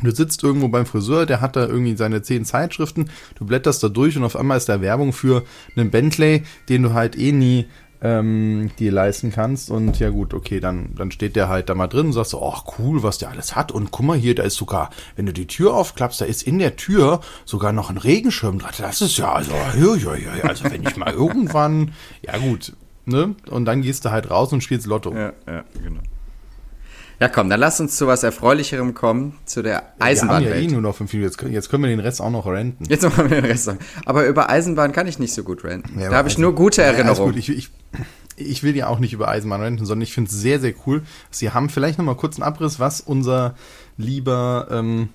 Du 0.04 0.12
sitzt 0.12 0.44
irgendwo 0.44 0.68
beim 0.68 0.86
Friseur, 0.86 1.26
der 1.26 1.40
hat 1.40 1.56
da 1.56 1.66
irgendwie 1.66 1.96
seine 1.96 2.22
zehn 2.22 2.44
Zeitschriften, 2.44 3.10
du 3.36 3.46
blätterst 3.46 3.82
da 3.82 3.88
durch 3.88 4.18
und 4.18 4.26
auf 4.26 4.36
einmal 4.36 4.58
ist 4.58 4.68
da 4.68 4.82
Werbung 4.82 5.14
für 5.14 5.46
einen 5.78 5.90
Bentley, 5.90 6.44
den 6.68 6.84
du 6.84 6.94
halt 6.94 7.18
eh 7.18 7.32
nie 7.32 7.68
ähm, 8.02 8.72
dir 8.78 8.92
leisten 8.92 9.32
kannst. 9.32 9.72
Und 9.72 10.00
ja 10.00 10.10
gut, 10.10 10.34
okay, 10.34 10.60
dann, 10.60 10.94
dann 10.96 11.12
steht 11.12 11.36
der 11.36 11.50
halt 11.50 11.70
da 11.70 11.76
mal 11.76 11.88
drin 11.88 12.08
und 12.08 12.14
sagst 12.14 12.32
so, 12.32 12.44
ach 12.46 12.64
cool, 12.78 13.04
was 13.04 13.18
der 13.18 13.30
alles 13.30 13.56
hat. 13.56 13.72
Und 13.72 13.92
guck 13.92 14.06
mal 14.06 14.18
hier, 14.18 14.36
da 14.36 14.44
ist 14.44 14.56
sogar, 14.56 14.90
wenn 15.16 15.26
du 15.26 15.34
die 15.34 15.48
Tür 15.48 15.74
aufklappst, 15.74 16.22
da 16.22 16.26
ist 16.26 16.44
in 16.44 16.60
der 16.60 16.76
Tür 16.76 17.22
sogar 17.46 17.72
noch 17.72 17.90
ein 17.90 17.98
Regenschirm 17.98 18.60
dran. 18.60 18.74
Das 18.78 19.02
ist 19.02 19.18
ja, 19.18 19.32
also, 19.32 19.54
also 19.54 20.64
wenn 20.66 20.84
ich 20.84 20.98
mal 20.98 21.14
irgendwann, 21.14 21.94
ja 22.22 22.38
gut, 22.38 22.74
ne? 23.06 23.36
Und 23.50 23.66
dann 23.66 23.82
gehst 23.82 24.06
du 24.06 24.12
halt 24.12 24.30
raus 24.30 24.52
und 24.54 24.62
spielst 24.62 24.88
Lotto. 24.88 25.14
Ja, 25.14 25.34
ja, 25.48 25.64
genau. 25.84 26.02
Ja, 27.20 27.30
komm, 27.30 27.50
dann 27.50 27.62
lass 27.62 27.80
uns 27.80 27.96
zu 27.96 28.08
was 28.08 28.24
Erfreulicherem 28.24 28.94
kommen, 28.94 29.38
zu 29.46 29.62
der 29.62 29.94
Eisenbahnwelt. 30.00 30.50
Wir 30.50 30.56
haben 30.56 30.64
ja 30.64 30.70
eh 30.70 30.72
nur 30.72 30.82
noch 30.82 30.96
fünf 30.96 31.14
Minuten. 31.14 31.54
Jetzt, 31.54 31.70
können 31.70 31.84
wir 31.84 31.90
den 31.90 32.02
Rest 32.02 32.22
auch 32.22 32.30
noch 32.30 32.46
renten. 32.46 32.84
Jetzt 32.90 33.04
machen 33.04 33.30
wir 33.30 33.42
den 33.42 33.46
Rest 33.46 33.68
noch. 33.68 33.78
Aber 34.06 34.28
über 34.28 34.50
Eisenbahn 34.50 34.92
kann 34.92 35.08
ich 35.08 35.18
nicht 35.18 35.34
so 35.34 35.44
gut 35.44 35.64
renten. 35.64 35.98
Ja, 36.00 36.10
da 36.10 36.18
habe 36.18 36.28
ich 36.28 36.38
nur 36.38 36.54
gute 36.54 36.82
Erinnerungen. 36.84 37.34
Ja, 37.34 37.40
ich, 37.40 37.50
ich, 37.50 37.70
ich 38.36 38.64
will 38.64 38.76
ja 38.76 38.88
auch 38.88 39.00
nicht 39.00 39.14
über 39.14 39.30
Eisenbahn 39.30 39.62
renten, 39.62 39.86
sondern 39.86 40.04
ich 40.04 40.14
finde 40.14 40.30
es 40.30 40.36
sehr, 40.36 40.60
sehr 40.60 40.74
cool. 40.86 41.04
Sie 41.32 41.52
haben 41.52 41.70
vielleicht 41.70 41.98
noch 41.98 42.06
mal 42.06 42.16
kurz 42.16 42.36
einen 42.36 42.44
Abriss, 42.44 42.82
was 42.82 43.00
unser 43.00 43.56
lieber 43.98 44.68
ähm, 44.70 45.08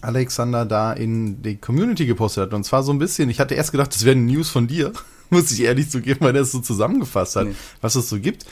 Alexander 0.00 0.64
da 0.64 0.92
in 0.92 1.40
die 1.42 1.56
Community 1.56 2.06
gepostet 2.06 2.46
hat. 2.46 2.54
Und 2.54 2.64
zwar 2.64 2.82
so 2.82 2.92
ein 2.92 2.98
bisschen, 2.98 3.30
ich 3.30 3.38
hatte 3.38 3.54
erst 3.54 3.70
gedacht, 3.70 3.94
das 3.94 4.04
wäre 4.04 4.16
News 4.16 4.48
von 4.48 4.66
dir, 4.66 4.92
muss 5.32 5.50
ich 5.50 5.62
ehrlich 5.62 5.90
zugeben, 5.90 6.20
weil 6.20 6.36
er 6.36 6.42
es 6.42 6.52
so 6.52 6.60
zusammengefasst 6.60 7.36
hat, 7.36 7.46
nee. 7.48 7.54
was 7.80 7.96
es 7.96 8.08
so 8.08 8.18
gibt. 8.18 8.46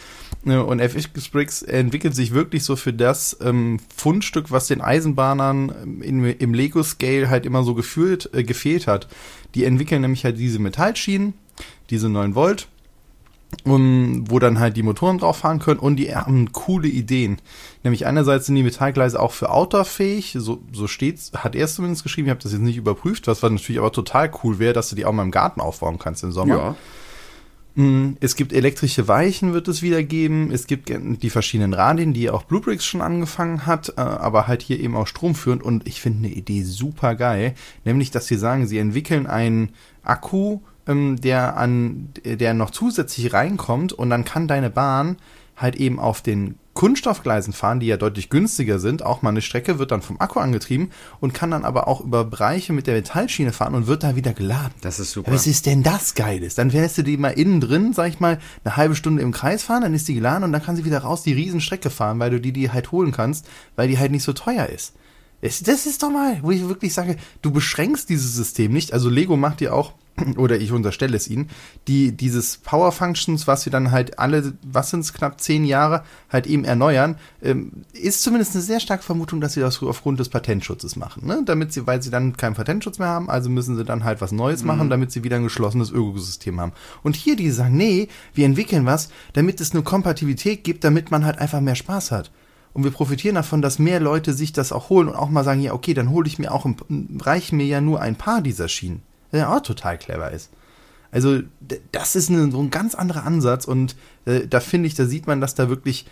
Und 0.45 0.81
FX 0.81 1.63
entwickelt 1.63 2.15
sich 2.15 2.33
wirklich 2.33 2.65
so 2.65 2.75
für 2.77 2.93
das 2.93 3.37
ähm, 3.43 3.79
Fundstück, 3.95 4.51
was 4.51 4.69
den 4.69 4.81
Eisenbahnern 4.81 5.73
ähm, 5.83 6.03
in, 6.03 6.25
im 6.25 6.55
Lego-Scale 6.55 7.29
halt 7.29 7.45
immer 7.45 7.63
so 7.63 7.75
gefühlt, 7.75 8.31
äh, 8.33 8.43
gefehlt 8.43 8.87
hat. 8.87 9.09
Die 9.55 9.65
entwickeln 9.65 10.01
nämlich 10.01 10.25
halt 10.25 10.39
diese 10.39 10.59
Metallschienen, 10.59 11.35
diese 11.91 12.09
9 12.09 12.35
Volt, 12.35 12.69
um, 13.65 14.25
wo 14.29 14.39
dann 14.39 14.59
halt 14.59 14.77
die 14.77 14.83
Motoren 14.83 15.19
drauf 15.19 15.39
fahren 15.39 15.59
können 15.59 15.81
und 15.81 15.97
die 15.97 16.15
haben 16.15 16.53
coole 16.53 16.89
Ideen. 16.89 17.39
Nämlich 17.83 18.07
einerseits 18.07 18.47
sind 18.47 18.55
die 18.55 18.63
Metallgleise 18.63 19.21
auch 19.21 19.33
für 19.33 19.51
outdoor-fähig, 19.51 20.37
so, 20.39 20.63
so 20.73 20.87
steht's, 20.87 21.33
hat 21.37 21.55
er 21.55 21.65
es 21.65 21.75
zumindest 21.75 22.03
geschrieben, 22.03 22.29
ich 22.29 22.31
habe 22.31 22.43
das 22.43 22.53
jetzt 22.53 22.63
nicht 22.63 22.77
überprüft, 22.77 23.27
was 23.27 23.43
natürlich 23.43 23.79
aber 23.79 23.93
total 23.93 24.31
cool 24.43 24.59
wäre, 24.59 24.73
dass 24.73 24.89
du 24.89 24.97
die 24.97 25.05
auch 25.05 25.13
mal 25.13 25.23
im 25.23 25.31
Garten 25.31 25.61
aufbauen 25.61 25.99
kannst 25.99 26.23
im 26.23 26.33
Sommer. 26.33 26.57
Ja. 26.57 26.77
Mm, 27.77 28.17
es 28.21 28.35
gibt 28.35 28.53
elektrische 28.53 29.07
Weichen, 29.09 29.53
wird 29.53 29.69
es 29.69 29.83
wieder 29.83 30.03
geben. 30.03 30.51
Es 30.53 30.67
gibt 30.67 30.91
die 30.91 31.31
verschiedenen 31.31 31.73
Radien, 31.73 32.13
die 32.13 32.31
auch 32.31 32.43
Bluebricks 32.45 32.85
schon 32.85 33.01
angefangen 33.01 33.67
hat, 33.67 33.95
äh, 33.97 34.01
aber 34.01 34.47
halt 34.49 34.63
hier 34.63 34.81
eben 34.81 34.97
auch 34.97 35.07
stromführend. 35.07 35.63
Und 35.63 35.87
ich 35.87 36.01
finde 36.01 36.27
eine 36.27 36.35
Idee 36.35 36.63
super 36.63 37.15
geil, 37.15 37.55
nämlich, 37.85 38.11
dass 38.11 38.27
sie 38.27 38.37
sagen, 38.37 38.67
sie 38.67 38.79
entwickeln 38.79 39.27
einen 39.27 39.71
Akku, 40.03 40.61
ähm, 40.91 41.21
der 41.21 41.57
an, 41.57 42.11
der 42.25 42.55
noch 42.55 42.71
zusätzlich 42.71 43.33
reinkommt 43.33 43.93
und 43.93 44.11
dann 44.11 44.25
kann 44.25 44.49
deine 44.49 44.71
Bahn 44.71 45.17
halt 45.57 45.77
eben 45.77 46.01
auf 46.01 46.23
den 46.23 46.57
Kunststoffgleisen 46.73 47.53
fahren, 47.53 47.81
die 47.81 47.89
ja 47.89 47.97
deutlich 47.97 48.31
günstiger 48.31 48.79
sind. 48.79 49.05
Auch 49.05 49.21
mal 49.21 49.31
eine 49.31 49.43
Strecke 49.43 49.79
wird 49.79 49.91
dann 49.91 50.01
vom 50.01 50.21
Akku 50.21 50.39
angetrieben 50.39 50.91
und 51.21 51.35
kann 51.35 51.51
dann 51.51 51.65
aber 51.65 51.89
auch 51.89 52.01
über 52.01 52.25
Bereiche 52.25 52.73
mit 52.73 52.87
der 52.87 52.95
Metallschiene 52.95 53.53
fahren 53.53 53.75
und 53.75 53.87
wird 53.87 54.03
da 54.03 54.17
wieder 54.17 54.33
geladen. 54.33 54.73
Das 54.81 54.99
ist 54.99 55.11
super. 55.11 55.33
was 55.33 55.47
ist 55.47 55.67
denn 55.67 55.83
das 55.83 56.15
Geiles? 56.15 56.55
Dann 56.55 56.73
wärst 56.73 56.99
du 56.99 57.03
die 57.03 57.17
mal 57.17 57.31
innen 57.31 57.61
drin, 57.61 57.93
sag 57.93 58.09
ich 58.09 58.21
mal, 58.21 58.39
eine 58.65 58.77
halbe 58.77 58.95
Stunde 58.95 59.23
im 59.23 59.33
Kreis 59.33 59.63
fahren, 59.63 59.83
dann 59.83 59.95
ist 59.95 60.09
die 60.09 60.15
geladen 60.15 60.45
und 60.45 60.53
dann 60.53 60.63
kann 60.63 60.77
sie 60.77 60.85
wieder 60.85 61.01
raus 61.01 61.23
die 61.23 61.35
Riesenstrecke 61.35 61.91
fahren, 61.91 62.19
weil 62.19 62.31
du 62.31 62.41
die, 62.41 62.53
die 62.53 62.71
halt 62.71 62.93
holen 62.93 63.13
kannst, 63.13 63.47
weil 63.77 63.89
die 63.89 63.99
halt 63.99 64.13
nicht 64.13 64.25
so 64.25 64.33
teuer 64.33 64.67
ist. 64.67 64.95
Das 65.43 65.87
ist 65.87 66.03
doch 66.03 66.11
mal, 66.11 66.39
wo 66.43 66.51
ich 66.51 66.67
wirklich 66.69 66.95
sage, 66.95 67.17
du 67.43 67.51
beschränkst 67.51 68.09
dieses 68.09 68.35
System 68.35 68.73
nicht. 68.73 68.93
Also 68.93 69.09
Lego 69.09 69.37
macht 69.37 69.61
dir 69.61 69.75
auch 69.75 69.95
oder 70.37 70.59
ich 70.59 70.73
unterstelle 70.73 71.17
es 71.17 71.29
ihnen, 71.29 71.49
die 71.89 72.13
dieses 72.17 72.59
Power 72.59 72.93
Functions, 72.93 73.47
was 73.47 73.63
sie 73.63 73.71
dann 73.71 73.91
halt 73.91 74.19
alle, 74.19 74.55
was 74.63 74.91
sind 74.91 75.01
es, 75.01 75.13
knapp 75.13 75.41
zehn 75.41 75.65
Jahre 75.65 76.05
halt 76.29 76.47
eben 76.47 76.65
erneuern, 76.65 77.17
ähm, 77.43 77.85
ist 77.93 78.23
zumindest 78.23 78.55
eine 78.55 78.63
sehr 78.63 78.81
starke 78.81 79.03
Vermutung, 79.03 79.41
dass 79.41 79.55
sie 79.55 79.61
das 79.61 79.83
aufgrund 79.83 80.21
des 80.21 80.29
Patentschutzes 80.29 80.97
machen, 80.97 81.27
ne? 81.27 81.43
Damit 81.45 81.73
sie, 81.73 81.87
weil 81.87 82.03
sie 82.03 82.11
dann 82.11 82.37
keinen 82.37 82.55
Patentschutz 82.55 82.99
mehr 82.99 83.09
haben, 83.09 83.31
also 83.31 83.51
müssen 83.51 83.77
sie 83.77 83.85
dann 83.85 84.05
halt 84.05 84.21
was 84.21 84.33
Neues 84.33 84.63
mhm. 84.63 84.67
machen, 84.69 84.91
damit 84.91 85.13
sie 85.13 85.25
wieder 85.25 85.37
ein 85.37 85.45
geschlossenes 85.45 85.91
Ökosystem 85.91 86.61
haben. 86.61 86.73
Und 87.03 87.17
hier 87.17 87.37
die 87.37 87.51
sagen, 87.51 87.77
nee, 87.77 88.09
wir 88.35 88.47
entwickeln 88.47 88.87
was, 88.87 89.11
damit 89.33 89.61
es 89.61 89.73
eine 89.73 89.83
Kompatibilität 89.83 90.65
gibt, 90.65 90.85
damit 90.85 91.11
man 91.11 91.25
halt 91.25 91.39
einfach 91.39 91.61
mehr 91.61 91.75
Spaß 91.75 92.11
hat. 92.11 92.31
Und 92.73 92.85
wir 92.85 92.93
profitieren 92.93 93.35
davon, 93.35 93.63
dass 93.63 93.81
mehr 93.81 93.99
Leute 93.99 94.33
sich 94.33 94.53
das 94.53 94.71
auch 94.73 94.91
holen 94.91 95.09
und 95.09 95.17
auch 95.17 95.29
mal 95.29 95.43
sagen, 95.43 95.61
ja, 95.61 95.73
okay, 95.73 95.93
dann 95.93 96.11
hole 96.11 96.29
ich 96.29 96.39
mir 96.39 96.53
auch, 96.53 96.67
reichen 97.21 97.57
mir 97.57 97.67
ja 97.67 97.81
nur 97.81 98.01
ein 98.01 98.15
paar 98.15 98.43
dieser 98.43 98.69
Schienen 98.69 99.03
der 99.33 99.53
auch 99.53 99.61
total 99.61 99.99
clever 99.99 100.31
ist. 100.31 100.51
Also 101.13 101.41
das 101.93 102.15
ist 102.15 102.31
eine, 102.31 102.51
so 102.51 102.61
ein 102.61 102.71
ganz 102.71 102.95
anderer 102.95 103.25
Ansatz 103.25 103.65
und 103.65 103.97
äh, 104.27 104.47
da 104.47 104.61
finde 104.61 104.87
ich, 104.87 104.95
da 104.95 105.07
sieht 105.07 105.27
man, 105.27 105.41
dass 105.41 105.55
da 105.55 105.69
wirklich, 105.69 106.07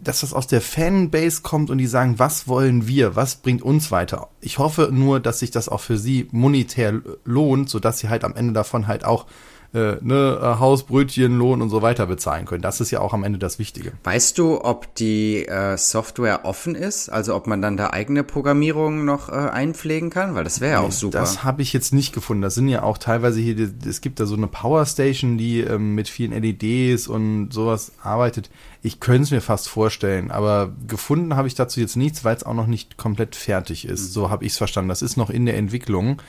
dass 0.00 0.20
das 0.20 0.32
aus 0.32 0.46
der 0.46 0.62
Fanbase 0.62 1.42
kommt 1.42 1.68
und 1.68 1.78
die 1.78 1.86
sagen, 1.86 2.18
was 2.18 2.48
wollen 2.48 2.86
wir, 2.86 3.16
was 3.16 3.36
bringt 3.36 3.62
uns 3.62 3.90
weiter. 3.90 4.28
Ich 4.40 4.58
hoffe 4.58 4.88
nur, 4.92 5.20
dass 5.20 5.40
sich 5.40 5.50
das 5.50 5.68
auch 5.68 5.80
für 5.80 5.98
sie 5.98 6.28
monetär 6.30 7.02
lohnt, 7.24 7.68
sodass 7.68 7.98
sie 7.98 8.08
halt 8.08 8.24
am 8.24 8.34
Ende 8.34 8.54
davon 8.54 8.86
halt 8.86 9.04
auch 9.04 9.26
äh, 9.74 9.96
ne, 10.00 10.38
äh, 10.40 10.60
Haus, 10.60 10.84
Brötchen, 10.84 11.36
Lohn 11.36 11.60
und 11.60 11.68
so 11.68 11.82
weiter 11.82 12.06
bezahlen 12.06 12.46
können. 12.46 12.62
Das 12.62 12.80
ist 12.80 12.90
ja 12.90 13.00
auch 13.00 13.12
am 13.12 13.22
Ende 13.22 13.38
das 13.38 13.58
Wichtige. 13.58 13.92
Weißt 14.04 14.38
du, 14.38 14.64
ob 14.64 14.94
die 14.94 15.46
äh, 15.46 15.76
Software 15.76 16.46
offen 16.46 16.74
ist? 16.74 17.10
Also 17.10 17.34
ob 17.34 17.46
man 17.46 17.60
dann 17.60 17.76
da 17.76 17.90
eigene 17.90 18.24
Programmierungen 18.24 19.04
noch 19.04 19.28
äh, 19.28 19.32
einpflegen 19.32 20.08
kann? 20.08 20.34
Weil 20.34 20.44
das 20.44 20.62
wäre 20.62 20.72
ja 20.72 20.80
auch 20.80 20.92
super. 20.92 21.18
Das 21.18 21.44
habe 21.44 21.60
ich 21.60 21.74
jetzt 21.74 21.92
nicht 21.92 22.14
gefunden. 22.14 22.42
Das 22.42 22.54
sind 22.54 22.68
ja 22.68 22.82
auch 22.82 22.96
teilweise 22.96 23.40
hier, 23.40 23.70
es 23.86 24.00
gibt 24.00 24.20
da 24.20 24.26
so 24.26 24.36
eine 24.36 24.46
Powerstation, 24.46 25.36
die 25.36 25.60
ähm, 25.60 25.94
mit 25.94 26.08
vielen 26.08 26.32
LEDs 26.32 27.06
und 27.06 27.52
sowas 27.52 27.92
arbeitet. 28.02 28.50
Ich 28.80 29.00
könnte 29.00 29.24
es 29.24 29.30
mir 29.32 29.40
fast 29.42 29.68
vorstellen, 29.68 30.30
aber 30.30 30.72
gefunden 30.86 31.36
habe 31.36 31.48
ich 31.48 31.54
dazu 31.54 31.80
jetzt 31.80 31.96
nichts, 31.96 32.24
weil 32.24 32.36
es 32.36 32.44
auch 32.44 32.54
noch 32.54 32.68
nicht 32.68 32.96
komplett 32.96 33.36
fertig 33.36 33.84
ist. 33.86 34.00
Mhm. 34.00 34.12
So 34.12 34.30
habe 34.30 34.46
ich 34.46 34.52
es 34.52 34.58
verstanden. 34.58 34.88
Das 34.88 35.02
ist 35.02 35.16
noch 35.16 35.28
in 35.28 35.44
der 35.44 35.58
Entwicklung 35.58 36.22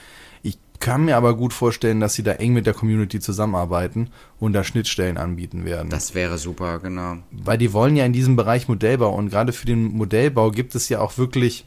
kann 0.80 1.04
mir 1.04 1.16
aber 1.16 1.36
gut 1.36 1.52
vorstellen, 1.52 2.00
dass 2.00 2.14
sie 2.14 2.22
da 2.22 2.32
eng 2.32 2.54
mit 2.54 2.66
der 2.66 2.74
Community 2.74 3.20
zusammenarbeiten 3.20 4.08
und 4.38 4.54
da 4.54 4.64
Schnittstellen 4.64 5.18
anbieten 5.18 5.64
werden. 5.64 5.90
Das 5.90 6.14
wäre 6.14 6.38
super, 6.38 6.80
genau. 6.80 7.18
Weil 7.30 7.58
die 7.58 7.72
wollen 7.72 7.96
ja 7.96 8.06
in 8.06 8.12
diesem 8.12 8.34
Bereich 8.34 8.66
Modellbau 8.66 9.14
und 9.14 9.28
gerade 9.28 9.52
für 9.52 9.66
den 9.66 9.92
Modellbau 9.92 10.50
gibt 10.50 10.74
es 10.74 10.88
ja 10.88 11.00
auch 11.00 11.18
wirklich 11.18 11.66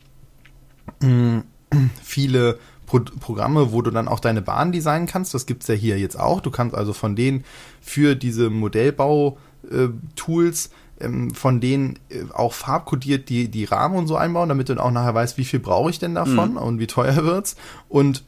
mh, 1.01 1.43
viele 2.03 2.59
Pro 2.85 2.99
Programme, 3.19 3.71
wo 3.71 3.81
du 3.81 3.91
dann 3.91 4.07
auch 4.07 4.19
deine 4.19 4.41
Bahn 4.41 4.71
designen 4.71 5.07
kannst. 5.07 5.33
Das 5.33 5.45
gibt's 5.45 5.67
ja 5.67 5.75
hier 5.75 5.99
jetzt 5.99 6.19
auch. 6.19 6.41
Du 6.41 6.51
kannst 6.51 6.75
also 6.75 6.91
von 6.91 7.15
denen 7.15 7.45
für 7.81 8.15
diese 8.15 8.49
Modellbau-Tools 8.49 10.65
äh, 10.65 10.69
ähm, 11.03 11.33
von 11.33 11.59
denen 11.59 11.99
äh, 12.09 12.23
auch 12.33 12.53
farbkodiert 12.53 13.29
die, 13.29 13.49
die 13.49 13.65
Rahmen 13.65 13.95
und 13.95 14.07
so 14.07 14.15
einbauen, 14.15 14.49
damit 14.49 14.69
du 14.69 14.75
dann 14.75 14.83
auch 14.83 14.91
nachher 14.91 15.13
weißt, 15.13 15.37
wie 15.37 15.45
viel 15.45 15.59
brauche 15.59 15.89
ich 15.89 15.99
denn 15.99 16.15
davon 16.15 16.51
mhm. 16.51 16.57
und 16.57 16.79
wie 16.79 16.87
teuer 16.87 17.15
wird's. 17.23 17.55
Und 17.89 18.23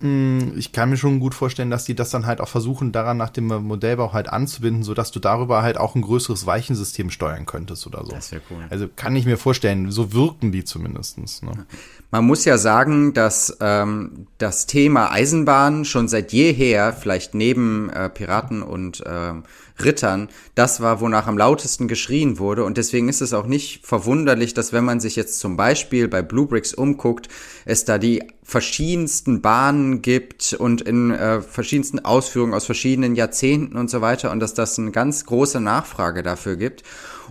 ich 0.00 0.70
kann 0.72 0.90
mir 0.90 0.96
schon 0.96 1.18
gut 1.18 1.34
vorstellen, 1.34 1.70
dass 1.70 1.84
die 1.84 1.96
das 1.96 2.10
dann 2.10 2.24
halt 2.24 2.40
auch 2.40 2.48
versuchen, 2.48 2.92
daran 2.92 3.16
nach 3.16 3.30
dem 3.30 3.46
Modellbau 3.46 4.12
halt 4.12 4.28
anzubinden, 4.28 4.84
sodass 4.84 5.10
du 5.10 5.18
darüber 5.18 5.62
halt 5.62 5.76
auch 5.76 5.96
ein 5.96 6.02
größeres 6.02 6.46
Weichensystem 6.46 7.10
steuern 7.10 7.46
könntest 7.46 7.84
oder 7.84 8.04
so. 8.04 8.12
Das 8.12 8.30
wäre 8.30 8.42
cool. 8.50 8.64
Also 8.70 8.88
kann 8.94 9.16
ich 9.16 9.26
mir 9.26 9.36
vorstellen, 9.36 9.90
so 9.90 10.12
wirken 10.12 10.52
die 10.52 10.62
zumindestens. 10.62 11.42
Ne? 11.42 11.66
Man 12.10 12.24
muss 12.24 12.46
ja 12.46 12.56
sagen, 12.56 13.12
dass 13.12 13.58
ähm, 13.60 14.28
das 14.38 14.64
Thema 14.64 15.12
Eisenbahn 15.12 15.84
schon 15.84 16.08
seit 16.08 16.32
jeher, 16.32 16.94
vielleicht 16.94 17.34
neben 17.34 17.90
äh, 17.90 18.08
Piraten 18.08 18.62
und 18.62 19.04
ähm, 19.06 19.42
Rittern, 19.84 20.28
das 20.54 20.80
war, 20.80 21.00
wonach 21.00 21.26
am 21.26 21.36
lautesten 21.36 21.86
geschrien 21.86 22.38
wurde. 22.38 22.64
Und 22.64 22.78
deswegen 22.78 23.10
ist 23.10 23.20
es 23.20 23.34
auch 23.34 23.46
nicht 23.46 23.86
verwunderlich, 23.86 24.54
dass 24.54 24.72
wenn 24.72 24.84
man 24.84 25.00
sich 25.00 25.16
jetzt 25.16 25.38
zum 25.38 25.58
Beispiel 25.58 26.08
bei 26.08 26.22
Bluebricks 26.22 26.72
umguckt, 26.72 27.28
es 27.66 27.84
da 27.84 27.98
die 27.98 28.22
verschiedensten 28.42 29.42
Bahnen 29.42 30.00
gibt 30.00 30.54
und 30.54 30.80
in 30.80 31.10
äh, 31.10 31.42
verschiedensten 31.42 32.02
Ausführungen 32.02 32.54
aus 32.54 32.64
verschiedenen 32.64 33.16
Jahrzehnten 33.16 33.76
und 33.76 33.90
so 33.90 34.00
weiter 34.00 34.32
und 34.32 34.40
dass 34.40 34.54
das 34.54 34.78
eine 34.78 34.92
ganz 34.92 35.26
große 35.26 35.60
Nachfrage 35.60 36.22
dafür 36.22 36.56
gibt. 36.56 36.84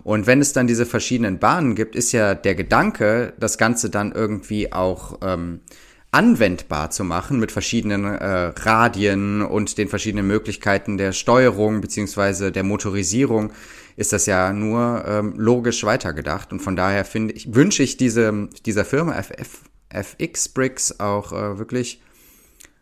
Und 0.04 0.26
wenn 0.26 0.40
es 0.40 0.54
dann 0.54 0.68
diese 0.68 0.86
verschiedenen 0.86 1.40
Bahnen 1.40 1.76
gibt, 1.76 1.96
ist 1.96 2.12
ja 2.14 2.34
der 2.34 2.56
Gedanke, 2.56 3.34
das 3.40 3.58
Ganze 3.58 3.90
dann 3.90 4.14
irgendwie 4.14 4.67
auch 4.74 5.20
ähm, 5.22 5.62
anwendbar 6.12 6.90
zu 6.90 7.04
machen 7.04 7.40
mit 7.40 7.52
verschiedenen 7.52 8.06
äh, 8.06 8.54
Radien 8.56 9.42
und 9.42 9.78
den 9.78 9.90
verschiedenen 9.90 10.28
Möglichkeiten 10.28 10.98
der 10.98 11.12
Steuerung 11.12 11.82
beziehungsweise 11.82 12.52
der 12.52 12.64
Motorisierung, 12.64 13.52
ist 13.98 14.14
das 14.14 14.26
ja 14.26 14.54
nur 14.54 15.04
ähm, 15.06 15.34
logisch 15.38 15.84
weitergedacht. 15.84 16.54
Und 16.54 16.62
von 16.62 16.76
daher 16.76 17.04
finde 17.04 17.34
ich, 17.34 17.54
wünsche 17.54 17.84
ich 17.84 17.98
diese, 17.98 18.48
dieser 18.66 18.86
Firma 18.86 19.22
FF, 19.22 19.64
FX 19.90 20.50
Bricks 20.50 21.00
auch 21.00 21.34
äh, 21.34 21.58
wirklich 21.58 22.02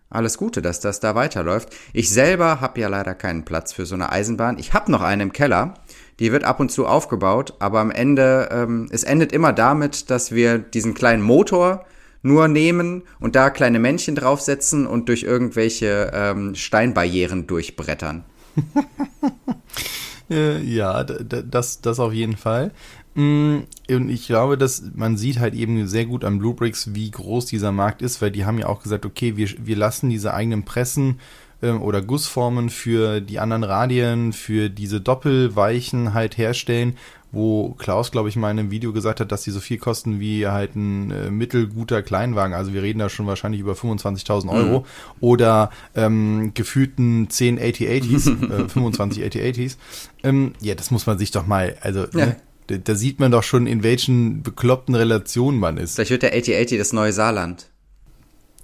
alles 0.09 0.37
Gute, 0.37 0.61
dass 0.61 0.79
das 0.79 0.99
da 0.99 1.15
weiterläuft. 1.15 1.75
Ich 1.93 2.09
selber 2.09 2.61
habe 2.61 2.79
ja 2.79 2.87
leider 2.87 3.15
keinen 3.15 3.43
Platz 3.43 3.73
für 3.73 3.85
so 3.85 3.95
eine 3.95 4.11
Eisenbahn. 4.11 4.59
Ich 4.59 4.73
habe 4.73 4.91
noch 4.91 5.01
eine 5.01 5.23
im 5.23 5.33
Keller. 5.33 5.73
Die 6.19 6.31
wird 6.31 6.43
ab 6.45 6.59
und 6.59 6.71
zu 6.71 6.85
aufgebaut, 6.85 7.53
aber 7.59 7.79
am 7.79 7.91
Ende, 7.91 8.49
ähm, 8.51 8.87
es 8.91 9.03
endet 9.03 9.31
immer 9.31 9.51
damit, 9.51 10.09
dass 10.09 10.31
wir 10.31 10.57
diesen 10.57 10.93
kleinen 10.93 11.21
Motor 11.21 11.85
nur 12.21 12.47
nehmen 12.47 13.03
und 13.19 13.35
da 13.35 13.49
kleine 13.49 13.79
Männchen 13.79 14.15
draufsetzen 14.15 14.87
und 14.87 15.09
durch 15.09 15.23
irgendwelche 15.23 16.11
ähm, 16.13 16.55
Steinbarrieren 16.55 17.47
durchbrettern. 17.47 18.23
ja, 20.29 21.03
das, 21.03 21.81
das 21.81 21.99
auf 21.99 22.13
jeden 22.13 22.37
Fall. 22.37 22.71
Mm, 23.13 23.59
und 23.89 24.09
ich 24.09 24.27
glaube, 24.27 24.57
dass 24.57 24.83
man 24.93 25.17
sieht 25.17 25.39
halt 25.39 25.53
eben 25.53 25.87
sehr 25.87 26.05
gut 26.05 26.23
an 26.25 26.39
Bluebricks, 26.39 26.95
wie 26.95 27.11
groß 27.11 27.45
dieser 27.45 27.71
Markt 27.71 28.01
ist, 28.01 28.21
weil 28.21 28.31
die 28.31 28.45
haben 28.45 28.57
ja 28.57 28.67
auch 28.67 28.81
gesagt, 28.81 29.05
okay, 29.05 29.37
wir, 29.37 29.49
wir 29.59 29.75
lassen 29.75 30.09
diese 30.09 30.33
eigenen 30.33 30.65
Pressen 30.65 31.19
ähm, 31.61 31.81
oder 31.81 32.01
Gussformen 32.01 32.69
für 32.69 33.21
die 33.21 33.39
anderen 33.39 33.63
Radien, 33.63 34.33
für 34.33 34.69
diese 34.69 35.01
Doppelweichen 35.01 36.13
halt 36.13 36.37
herstellen, 36.37 36.97
wo 37.35 37.75
Klaus, 37.77 38.11
glaube 38.11 38.29
ich, 38.29 38.37
mal 38.37 38.49
in 38.51 38.59
einem 38.59 38.71
Video 38.71 38.93
gesagt 38.93 39.19
hat, 39.19 39.31
dass 39.31 39.43
die 39.43 39.51
so 39.51 39.59
viel 39.59 39.77
kosten 39.77 40.19
wie 40.19 40.47
halt 40.47 40.75
ein 40.75 41.11
äh, 41.11 41.29
mittelguter 41.29 42.01
Kleinwagen. 42.01 42.55
Also 42.55 42.73
wir 42.73 42.81
reden 42.81 42.99
da 42.99 43.09
schon 43.09 43.27
wahrscheinlich 43.27 43.59
über 43.59 43.73
25.000 43.73 44.49
Euro 44.49 44.79
mhm. 44.79 44.85
oder 45.19 45.69
ähm, 45.95 46.53
gefühlten 46.53 47.29
10 47.29 47.59
8080s, 47.59 48.63
äh, 48.65 48.69
25 48.69 49.23
8080s. 49.23 49.75
Ähm, 50.23 50.53
ja, 50.61 50.75
das 50.75 50.91
muss 50.91 51.05
man 51.05 51.17
sich 51.17 51.31
doch 51.31 51.45
mal, 51.45 51.77
also 51.81 52.05
ja. 52.13 52.27
ne, 52.27 52.35
da, 52.67 52.77
da, 52.77 52.95
sieht 52.95 53.19
man 53.19 53.31
doch 53.31 53.43
schon, 53.43 53.67
in 53.67 53.83
welchen 53.83 54.41
bekloppten 54.41 54.95
Relationen 54.95 55.59
man 55.59 55.77
ist. 55.77 55.95
Vielleicht 55.95 56.11
wird 56.11 56.23
der 56.23 56.33
8080 56.33 56.79
das 56.79 56.93
neue 56.93 57.13
Saarland. 57.13 57.69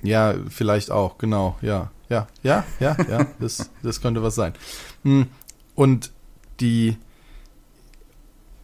Ja, 0.02 0.34
vielleicht 0.50 0.92
auch, 0.92 1.18
genau, 1.18 1.58
ja. 1.62 1.92
Ja, 2.12 2.28
ja, 2.44 2.66
ja, 2.82 2.98
ja, 3.10 3.26
das, 3.40 3.70
das 3.82 4.02
könnte 4.02 4.22
was 4.22 4.36
sein. 4.36 4.52
Hm, 5.04 5.28
und 5.76 6.12
die, 6.60 6.98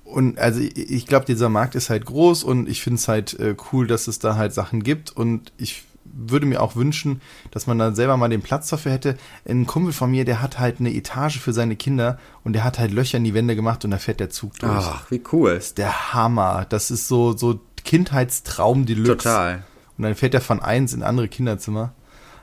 und 0.04 0.38
also 0.38 0.60
ich, 0.60 1.08
glaube, 1.08 1.26
dieser 1.26 1.48
Markt 1.48 1.76
ist 1.76 1.90
halt 1.90 2.06
groß 2.06 2.44
und 2.44 2.68
ich 2.68 2.82
finde 2.82 2.98
es 2.98 3.08
halt 3.08 3.40
äh, 3.40 3.56
cool, 3.72 3.88
dass 3.88 4.08
es 4.08 4.20
da 4.20 4.36
halt 4.36 4.54
Sachen 4.54 4.84
gibt 4.84 5.16
und 5.16 5.54
ich 5.58 5.86
würde 6.04 6.46
mir 6.46 6.62
auch 6.62 6.76
wünschen, 6.76 7.22
dass 7.52 7.68
man 7.68 7.80
da 7.80 7.94
selber 7.94 8.18
mal 8.18 8.28
den 8.28 8.42
Platz 8.42 8.68
dafür 8.68 8.92
hätte. 8.92 9.18
Ein 9.48 9.66
Kumpel 9.66 9.94
von 9.94 10.12
mir, 10.12 10.26
der 10.26 10.42
hat 10.42 10.60
halt 10.60 10.82
eine 10.82 10.94
Etage 10.94 11.40
für 11.40 11.54
seine 11.54 11.78
Kinder 11.78 12.20
und 12.44 12.52
der 12.52 12.66
hat 12.66 12.80
halt 12.80 12.92
Löcher 12.92 13.18
in 13.18 13.24
die 13.24 13.34
Wände 13.34 13.56
gemacht 13.56 13.86
und 13.86 13.92
da 13.92 13.98
fährt 13.98 14.20
der 14.20 14.30
Zug 14.30 14.60
durch. 14.60 14.72
Ach, 14.74 15.10
wie 15.10 15.22
cool. 15.32 15.56
Das 15.56 15.68
ist 15.68 15.78
der 15.78 16.14
Hammer. 16.14 16.66
Das 16.68 16.92
ist 16.92 17.08
so, 17.08 17.36
so 17.36 17.62
Kindheitstraum 17.86 18.86
Deluxe. 18.86 19.24
Total. 19.24 19.64
Und 19.98 20.04
dann 20.04 20.16
fährt 20.16 20.34
er 20.34 20.42
von 20.42 20.62
eins 20.62 20.94
in 20.94 21.02
andere 21.02 21.30
Kinderzimmer. 21.30 21.94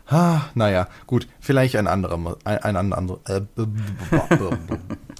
Ah, 0.07 0.43
naja, 0.55 0.89
gut, 1.07 1.27
vielleicht 1.41 1.77
ein 1.77 1.87
anderer, 1.87 2.37
ein, 2.45 2.59
ein, 2.59 2.93
andere, 2.93 3.21
äh, 3.27 3.41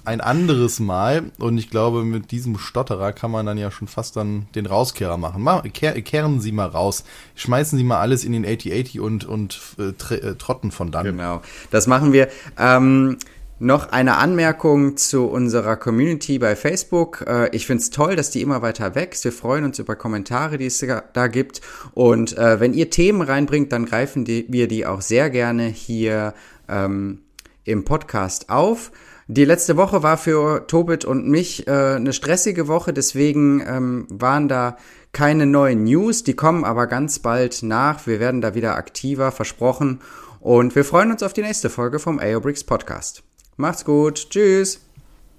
ein 0.05 0.21
anderes 0.21 0.79
Mal. 0.79 1.31
Und 1.39 1.57
ich 1.57 1.71
glaube, 1.71 2.03
mit 2.03 2.29
diesem 2.29 2.59
Stotterer 2.59 3.11
kann 3.11 3.31
man 3.31 3.47
dann 3.47 3.57
ja 3.57 3.71
schon 3.71 3.87
fast 3.87 4.15
dann 4.15 4.47
den 4.53 4.67
Rauskehrer 4.67 5.17
machen. 5.17 5.41
Mal, 5.41 5.61
kehr, 5.71 5.99
kehren 6.03 6.39
Sie 6.39 6.51
mal 6.51 6.67
raus. 6.67 7.03
Schmeißen 7.33 7.77
Sie 7.79 7.83
mal 7.83 7.99
alles 7.99 8.23
in 8.23 8.31
den 8.31 8.45
8080 8.45 8.99
und, 8.99 9.25
und 9.25 9.59
äh, 9.79 10.13
äh, 10.13 10.35
trotten 10.35 10.69
von 10.69 10.91
dann. 10.91 11.05
Genau, 11.05 11.41
das 11.71 11.87
machen 11.87 12.13
wir. 12.13 12.29
Ähm, 12.59 13.17
noch 13.59 13.89
eine 13.89 14.17
Anmerkung 14.17 14.97
zu 14.97 15.25
unserer 15.25 15.77
Community 15.77 16.39
bei 16.39 16.55
Facebook. 16.55 17.23
Äh, 17.27 17.55
ich 17.55 17.65
finde 17.65 17.81
es 17.81 17.89
toll, 17.89 18.15
dass 18.15 18.29
die 18.29 18.41
immer 18.41 18.61
weiter 18.61 18.95
wächst. 18.95 19.23
Wir 19.23 19.31
freuen 19.31 19.63
uns 19.63 19.79
über 19.79 19.95
Kommentare, 19.95 20.57
die 20.57 20.65
es 20.65 20.85
da 21.13 21.27
gibt. 21.27 21.61
Und 21.93 22.37
äh, 22.37 22.59
wenn 22.59 22.73
ihr 22.73 22.89
Themen 22.89 23.21
reinbringt, 23.21 23.71
dann 23.71 23.85
greifen 23.85 24.25
die, 24.25 24.45
wir 24.49 24.67
die 24.67 24.85
auch 24.85 25.01
sehr 25.01 25.29
gerne 25.29 25.65
hier 25.67 26.33
ähm, 26.67 27.21
im 27.63 27.85
Podcast 27.85 28.49
auf. 28.49 28.91
Die 29.27 29.45
letzte 29.45 29.75
Woche 29.75 30.03
war 30.03 30.17
für 30.17 30.67
Tobit 30.67 31.03
und 31.03 31.27
mich 31.27 31.67
äh, 31.67 31.71
eine 31.71 32.13
stressige 32.13 32.67
Woche, 32.67 32.93
deswegen 32.93 33.63
ähm, 33.65 34.05
waren 34.11 34.47
da 34.47 34.77
keine 35.13 35.47
neuen 35.47 35.85
News. 35.85 36.23
Die 36.23 36.35
kommen 36.35 36.63
aber 36.63 36.85
ganz 36.85 37.19
bald 37.19 37.63
nach. 37.63 38.05
Wir 38.05 38.19
werden 38.19 38.41
da 38.41 38.53
wieder 38.53 38.75
aktiver, 38.75 39.31
versprochen. 39.31 40.01
Und 40.41 40.75
wir 40.75 40.85
freuen 40.85 41.11
uns 41.11 41.23
auf 41.23 41.33
die 41.33 41.41
nächste 41.41 41.71
Folge 41.71 41.97
vom 41.97 42.19
AOBRICS 42.19 42.65
Podcast. 42.65 43.23
Macht's 43.57 43.85
gut. 43.85 44.29
Tschüss. 44.29 44.81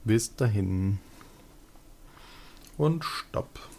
Bis 0.04 0.34
dahin. 0.34 0.98
Und 2.78 3.04
stopp. 3.04 3.68